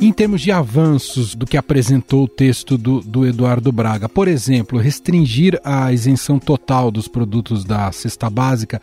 Em 0.02 0.12
termos 0.12 0.42
de 0.42 0.52
avanços 0.52 1.36
do 1.36 1.46
que 1.46 1.56
apresentou 1.56 2.24
o 2.24 2.28
texto 2.28 2.76
do, 2.76 3.02
do 3.02 3.24
Eduardo 3.24 3.72
Braga, 3.72 4.10
por 4.10 4.28
exemplo, 4.28 4.80
restringir 4.80 5.62
a 5.64 5.94
isenção 5.94 6.40
total 6.40 6.90
dos 6.90 7.08
produtos 7.08 7.64
da 7.64 7.92
cesta 7.92 8.28
básica, 8.28 8.82